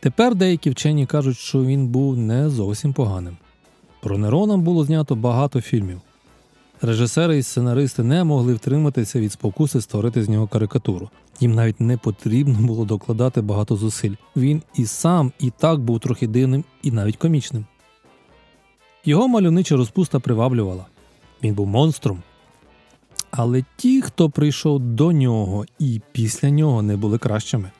Тепер 0.00 0.34
деякі 0.34 0.70
вчені 0.70 1.06
кажуть, 1.06 1.36
що 1.36 1.64
він 1.64 1.88
був 1.88 2.16
не 2.16 2.50
зовсім 2.50 2.92
поганим. 2.92 3.36
Про 4.02 4.18
Нерона 4.18 4.56
було 4.56 4.84
знято 4.84 5.14
багато 5.14 5.60
фільмів. 5.60 6.00
Режисери 6.82 7.38
і 7.38 7.42
сценаристи 7.42 8.02
не 8.02 8.24
могли 8.24 8.54
втриматися 8.54 9.20
від 9.20 9.32
спокуси 9.32 9.80
створити 9.80 10.22
з 10.22 10.28
нього 10.28 10.46
карикатуру. 10.46 11.10
Їм 11.40 11.54
навіть 11.54 11.80
не 11.80 11.96
потрібно 11.96 12.58
було 12.58 12.84
докладати 12.84 13.40
багато 13.40 13.76
зусиль. 13.76 14.14
Він 14.36 14.62
і 14.74 14.86
сам 14.86 15.32
і 15.38 15.50
так 15.50 15.80
був 15.80 16.00
трохи 16.00 16.26
дивним 16.26 16.64
і 16.82 16.90
навіть 16.90 17.16
комічним. 17.16 17.64
Його 19.04 19.28
мальовнича 19.28 19.76
розпуста 19.76 20.20
приваблювала. 20.20 20.86
Він 21.42 21.54
був 21.54 21.66
монстром. 21.66 22.22
Але 23.30 23.64
ті, 23.76 24.02
хто 24.02 24.30
прийшов 24.30 24.80
до 24.80 25.12
нього 25.12 25.64
і 25.78 26.00
після 26.12 26.50
нього, 26.50 26.82
не 26.82 26.96
були 26.96 27.18
кращими. 27.18 27.70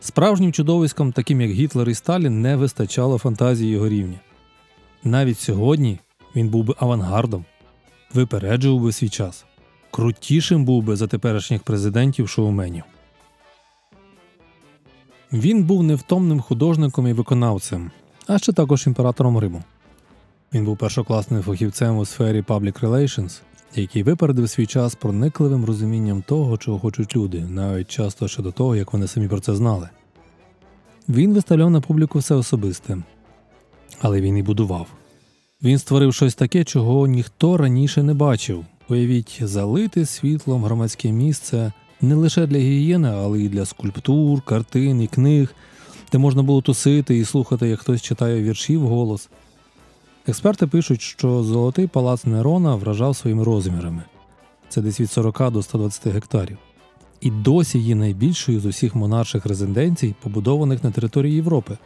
Справжнім 0.00 0.52
чудовиськом, 0.52 1.12
таким 1.12 1.40
як 1.40 1.50
Гітлер 1.50 1.88
і 1.88 1.94
Сталін, 1.94 2.42
не 2.42 2.56
вистачало 2.56 3.18
фантазії 3.18 3.70
його 3.70 3.88
рівня. 3.88 4.20
Навіть 5.04 5.38
сьогодні 5.38 5.98
він 6.36 6.48
був 6.48 6.64
би 6.64 6.74
авангардом, 6.78 7.44
випереджував 8.14 8.82
би 8.82 8.92
свій 8.92 9.08
час, 9.08 9.44
крутішим 9.90 10.64
був 10.64 10.82
би 10.82 10.96
за 10.96 11.06
теперішніх 11.06 11.62
президентів 11.62 12.28
шоуменів. 12.28 12.82
Він 15.32 15.64
був 15.64 15.82
невтомним 15.82 16.40
художником 16.40 17.06
і 17.06 17.12
виконавцем, 17.12 17.90
а 18.26 18.38
ще 18.38 18.52
також 18.52 18.86
імператором 18.86 19.38
Риму. 19.38 19.62
Він 20.54 20.64
був 20.64 20.76
першокласним 20.76 21.42
фахівцем 21.42 21.98
у 21.98 22.04
сфері 22.04 22.42
Public 22.42 22.80
Relations, 22.80 23.40
який 23.74 24.02
випередив 24.02 24.50
свій 24.50 24.66
час 24.66 24.94
проникливим 24.94 25.64
розумінням 25.64 26.22
того, 26.22 26.56
чого 26.56 26.78
хочуть 26.78 27.16
люди, 27.16 27.40
навіть 27.40 27.88
часто 27.88 28.28
ще 28.28 28.42
до 28.42 28.52
того, 28.52 28.76
як 28.76 28.92
вони 28.92 29.06
самі 29.06 29.28
про 29.28 29.40
це 29.40 29.54
знали. 29.54 29.88
Він 31.08 31.34
виставляв 31.34 31.70
на 31.70 31.80
публіку 31.80 32.18
все 32.18 32.34
особисте, 32.34 32.98
але 34.00 34.20
він 34.20 34.36
і 34.36 34.42
будував. 34.42 34.86
Він 35.62 35.78
створив 35.78 36.14
щось 36.14 36.34
таке, 36.34 36.64
чого 36.64 37.06
ніхто 37.06 37.56
раніше 37.56 38.02
не 38.02 38.14
бачив. 38.14 38.64
Уявіть, 38.90 39.40
залити 39.42 40.06
світлом 40.06 40.64
громадське 40.64 41.12
місце 41.12 41.72
не 42.00 42.14
лише 42.14 42.46
для 42.46 42.58
гігієни, 42.58 43.08
але 43.08 43.40
й 43.40 43.48
для 43.48 43.64
скульптур, 43.64 44.42
картин 44.42 45.02
і 45.02 45.06
книг, 45.06 45.54
де 46.12 46.18
можна 46.18 46.42
було 46.42 46.62
тусити 46.62 47.18
і 47.18 47.24
слухати, 47.24 47.68
як 47.68 47.80
хтось 47.80 48.02
читає 48.02 48.42
вірші 48.42 48.76
вголос. 48.76 49.28
Експерти 50.26 50.66
пишуть, 50.66 51.02
що 51.02 51.42
золотий 51.42 51.86
палац 51.86 52.24
Нерона 52.24 52.74
вражав 52.74 53.16
своїми 53.16 53.44
розмірами 53.44 54.02
це 54.68 54.80
десь 54.80 55.00
від 55.00 55.10
40 55.10 55.50
до 55.50 55.62
120 55.62 56.06
гектарів, 56.06 56.58
і 57.20 57.30
досі 57.30 57.78
є 57.78 57.94
найбільшою 57.94 58.60
з 58.60 58.66
усіх 58.66 58.94
монарших 58.94 59.46
резиденцій, 59.46 60.14
побудованих 60.22 60.84
на 60.84 60.90
території 60.90 61.34
Європи, 61.34 61.78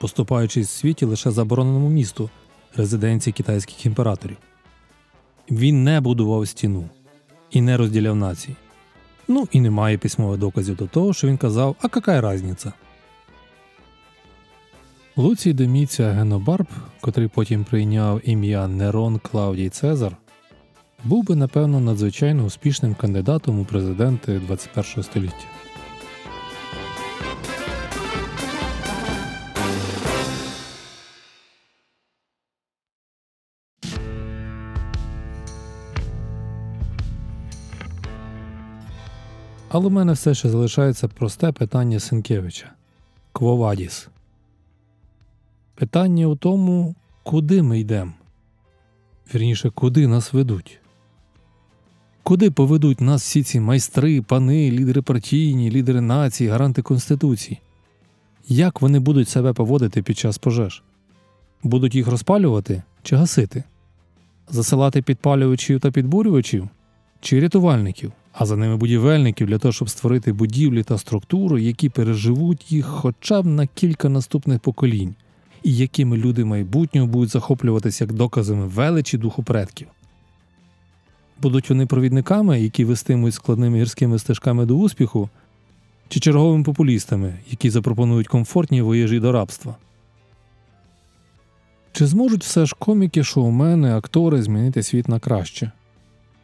поступаючись 0.00 0.68
в 0.68 0.78
світі 0.78 1.04
лише 1.04 1.30
забороненому 1.30 1.88
місту 1.88 2.30
резиденції 2.76 3.32
китайських 3.32 3.86
імператорів. 3.86 4.36
Він 5.52 5.84
не 5.84 6.00
будував 6.00 6.48
стіну 6.48 6.88
і 7.50 7.60
не 7.60 7.76
розділяв 7.76 8.16
нації. 8.16 8.56
Ну 9.28 9.48
і 9.52 9.60
немає 9.60 9.98
письмових 9.98 10.38
доказів 10.38 10.76
до 10.76 10.86
того, 10.86 11.12
що 11.12 11.28
він 11.28 11.36
казав, 11.36 11.76
а 11.82 11.88
яка 11.94 12.32
різниця? 12.32 12.72
Луцій 15.16 15.52
Доміція 15.52 16.10
Генобарб, 16.10 16.66
котрий 17.00 17.28
потім 17.28 17.64
прийняв 17.64 18.20
ім'я 18.24 18.68
Нерон 18.68 19.18
Клаудій 19.18 19.68
Цезар, 19.68 20.16
був 21.04 21.24
би, 21.24 21.36
напевно, 21.36 21.80
надзвичайно 21.80 22.44
успішним 22.44 22.94
кандидатом 22.94 23.60
у 23.60 23.64
президенти 23.64 24.38
21 24.46 25.02
століття. 25.02 25.46
Але 39.74 39.86
у 39.86 39.90
мене 39.90 40.12
все 40.12 40.34
ще 40.34 40.48
залишається 40.48 41.08
просте 41.08 41.52
питання 41.52 42.00
Сенкевича 42.00 42.70
Квовадіс. 43.32 44.08
Питання 45.74 46.26
у 46.26 46.36
тому, 46.36 46.94
куди 47.22 47.62
ми 47.62 47.80
йдемо. 47.80 48.12
Вірніше, 49.34 49.70
куди 49.70 50.06
нас 50.06 50.32
ведуть. 50.32 50.80
Куди 52.22 52.50
поведуть 52.50 53.00
нас 53.00 53.22
всі 53.22 53.42
ці 53.42 53.60
майстри, 53.60 54.22
пани, 54.22 54.70
лідери 54.70 55.02
партійні, 55.02 55.70
лідери 55.70 56.00
нації, 56.00 56.50
гаранти 56.50 56.82
Конституції? 56.82 57.60
Як 58.48 58.82
вони 58.82 58.98
будуть 58.98 59.28
себе 59.28 59.52
поводити 59.52 60.02
під 60.02 60.18
час 60.18 60.38
пожеж? 60.38 60.82
Будуть 61.62 61.94
їх 61.94 62.08
розпалювати 62.08 62.82
чи 63.02 63.16
гасити? 63.16 63.64
Засилати 64.48 65.02
підпалювачів 65.02 65.80
та 65.80 65.90
підбурювачів 65.90 66.68
чи 67.20 67.40
рятувальників, 67.40 68.12
а 68.32 68.46
за 68.46 68.56
ними 68.56 68.76
будівельників 68.76 69.46
для 69.46 69.58
того, 69.58 69.72
щоб 69.72 69.90
створити 69.90 70.32
будівлі 70.32 70.82
та 70.82 70.98
структуру, 70.98 71.58
які 71.58 71.88
переживуть 71.88 72.72
їх 72.72 72.86
хоча 72.86 73.42
б 73.42 73.46
на 73.46 73.66
кілька 73.66 74.08
наступних 74.08 74.60
поколінь, 74.60 75.14
і 75.62 75.76
якими 75.76 76.16
люди 76.16 76.44
майбутнього 76.44 77.06
будуть 77.06 77.30
захоплюватися 77.30 78.04
як 78.04 78.12
доказами 78.12 78.66
величі 78.66 79.18
духу 79.18 79.42
предків. 79.42 79.88
Будуть 81.42 81.70
вони 81.70 81.86
провідниками, 81.86 82.60
які 82.60 82.84
вестимуть 82.84 83.34
складними 83.34 83.78
гірськими 83.78 84.18
стежками 84.18 84.66
до 84.66 84.76
успіху, 84.76 85.28
чи 86.08 86.20
черговими 86.20 86.64
популістами, 86.64 87.34
які 87.50 87.70
запропонують 87.70 88.28
комфортні 88.28 88.82
воєжі 88.82 89.20
до 89.20 89.32
рабства. 89.32 89.76
Чи 91.92 92.06
зможуть 92.06 92.44
все 92.44 92.66
ж 92.66 92.76
коміки, 92.78 93.24
шоумени, 93.24 93.92
актори 93.92 94.42
змінити 94.42 94.82
світ 94.82 95.08
на 95.08 95.18
краще? 95.18 95.70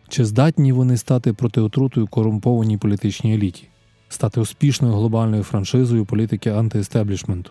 Чи 0.08 0.24
здатні 0.24 0.72
вони 0.72 0.96
стати 0.96 1.32
протиотрутою 1.32 2.06
корумпованій 2.06 2.76
політичній 2.76 3.34
еліті, 3.34 3.68
стати 4.08 4.40
успішною 4.40 4.94
глобальною 4.94 5.42
франшизою 5.42 6.04
політики 6.04 6.50
антиестеблішменту? 6.50 7.50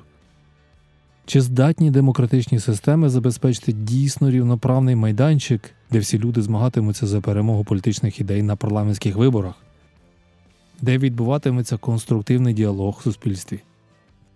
Чи 1.25 1.41
здатні 1.41 1.91
демократичні 1.91 2.59
системи 2.59 3.09
забезпечити 3.09 3.71
дійсно 3.71 4.31
рівноправний 4.31 4.95
майданчик, 4.95 5.71
де 5.91 5.99
всі 5.99 6.19
люди 6.19 6.41
змагатимуться 6.41 7.07
за 7.07 7.21
перемогу 7.21 7.63
політичних 7.63 8.19
ідей 8.19 8.43
на 8.43 8.55
парламентських 8.55 9.15
виборах? 9.15 9.55
де 10.81 10.97
відбуватиметься 10.97 11.77
конструктивний 11.77 12.53
діалог 12.53 12.97
в 12.99 13.03
суспільстві, 13.03 13.59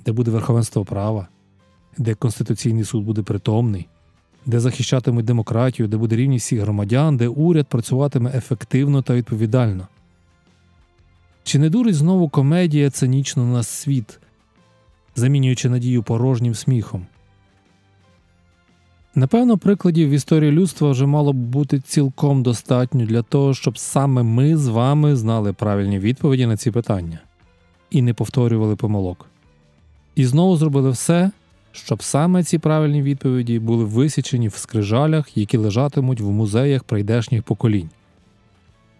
де 0.05 0.11
буде 0.11 0.31
верховенство 0.31 0.85
права, 0.85 1.27
де 1.97 2.15
Конституційний 2.15 2.83
суд 2.83 3.05
буде 3.05 3.21
притомний, 3.21 3.87
де 4.45 4.59
захищатимуть 4.59 5.25
демократію, 5.25 5.87
де 5.87 5.97
буде 5.97 6.15
рівність 6.15 6.45
всіх 6.45 6.61
громадян, 6.61 7.17
де 7.17 7.27
уряд 7.27 7.67
працюватиме 7.67 8.31
ефективно 8.35 9.01
та 9.01 9.13
відповідально. 9.13 9.87
Чи 11.43 11.59
не 11.59 11.69
дурить 11.69 11.95
знову 11.95 12.29
комедія 12.29 12.89
цинічно 12.89 13.45
на 13.45 13.63
світ, 13.63 14.19
замінюючи 15.15 15.69
надію 15.69 16.03
порожнім 16.03 16.55
сміхом? 16.55 17.05
Напевно, 19.15 19.57
прикладів 19.57 20.09
в 20.09 20.11
історії 20.11 20.51
людства 20.51 20.91
вже 20.91 21.05
мало 21.05 21.33
б 21.33 21.35
бути 21.35 21.79
цілком 21.79 22.43
достатньо 22.43 23.05
для 23.05 23.21
того, 23.21 23.53
щоб 23.53 23.77
саме 23.77 24.23
ми 24.23 24.57
з 24.57 24.67
вами 24.67 25.15
знали 25.15 25.53
правильні 25.53 25.99
відповіді 25.99 26.45
на 26.45 26.57
ці 26.57 26.71
питання 26.71 27.19
і 27.89 28.01
не 28.01 28.13
повторювали 28.13 28.75
помилок. 28.75 29.25
І 30.15 30.25
знову 30.25 30.57
зробили 30.57 30.89
все, 30.89 31.31
щоб 31.71 32.03
саме 32.03 32.43
ці 32.43 32.57
правильні 32.57 33.01
відповіді 33.01 33.59
були 33.59 33.85
висічені 33.85 34.47
в 34.47 34.55
скрижалях, 34.55 35.37
які 35.37 35.57
лежатимуть 35.57 36.21
в 36.21 36.29
музеях 36.29 36.83
прийдешніх 36.83 37.43
поколінь. 37.43 37.89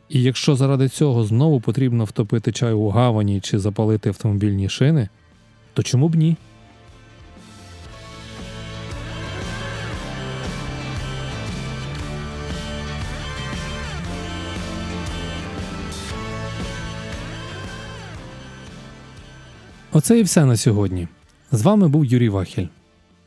І 0.10 0.22
якщо 0.22 0.56
заради 0.56 0.90
цього 0.90 1.24
знову 1.24 1.62
потрібно 1.62 2.06
втопити 2.06 2.52
чай 2.52 2.74
у 2.74 2.90
гавані 2.90 3.40
чи 3.40 3.60
запалити 3.60 4.10
автомобільні 4.10 4.70
шини, 4.70 5.10
то 5.74 5.84
чому 5.84 6.10
б 6.10 6.16
ні? 6.16 6.38
Оце 19.92 20.20
і 20.20 20.24
все 20.24 20.46
на 20.46 20.58
сьогодні. 20.58 21.08
З 21.54 21.62
вами 21.62 21.88
був 21.88 22.06
Юрій 22.06 22.30
Вахіль. 22.30 22.68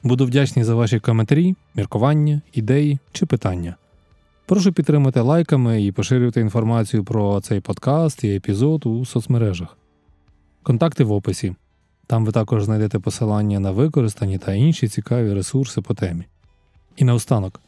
Буду 0.03 0.27
вдячний 0.27 0.65
за 0.65 0.75
ваші 0.75 1.01
коментарі, 1.01 1.55
міркування, 1.75 2.41
ідеї 2.53 2.99
чи 3.13 3.27
питання. 3.27 3.77
Прошу 4.47 4.73
підтримати 4.73 5.21
лайками 5.21 5.83
і 5.83 5.93
поширювати 5.93 6.41
інформацію 6.41 7.05
про 7.05 7.41
цей 7.41 7.61
подкаст 7.61 8.25
і 8.25 8.35
епізод 8.35 8.87
у 8.87 9.05
соцмережах. 9.05 9.77
Контакти 10.63 11.05
в 11.05 11.13
описі. 11.13 11.55
Там 12.07 12.25
ви 12.25 12.33
також 12.33 12.65
знайдете 12.65 12.99
посилання 12.99 13.61
на 13.61 13.71
використані 13.71 14.39
та 14.39 14.55
інші 14.55 14.89
цікаві 14.89 15.35
ресурси 15.35 15.81
по 15.81 15.95
темі. 15.95 16.25
І 16.97 17.05
наостанок 17.05 17.61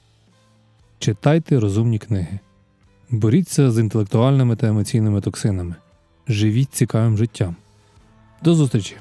читайте 0.98 1.60
розумні 1.60 1.98
книги. 1.98 2.38
Боріться 3.10 3.70
з 3.70 3.78
інтелектуальними 3.78 4.56
та 4.56 4.66
емоційними 4.66 5.20
токсинами. 5.20 5.74
Живіть 6.28 6.74
цікавим 6.74 7.18
життям. 7.18 7.56
До 8.42 8.54
зустрічі! 8.54 8.96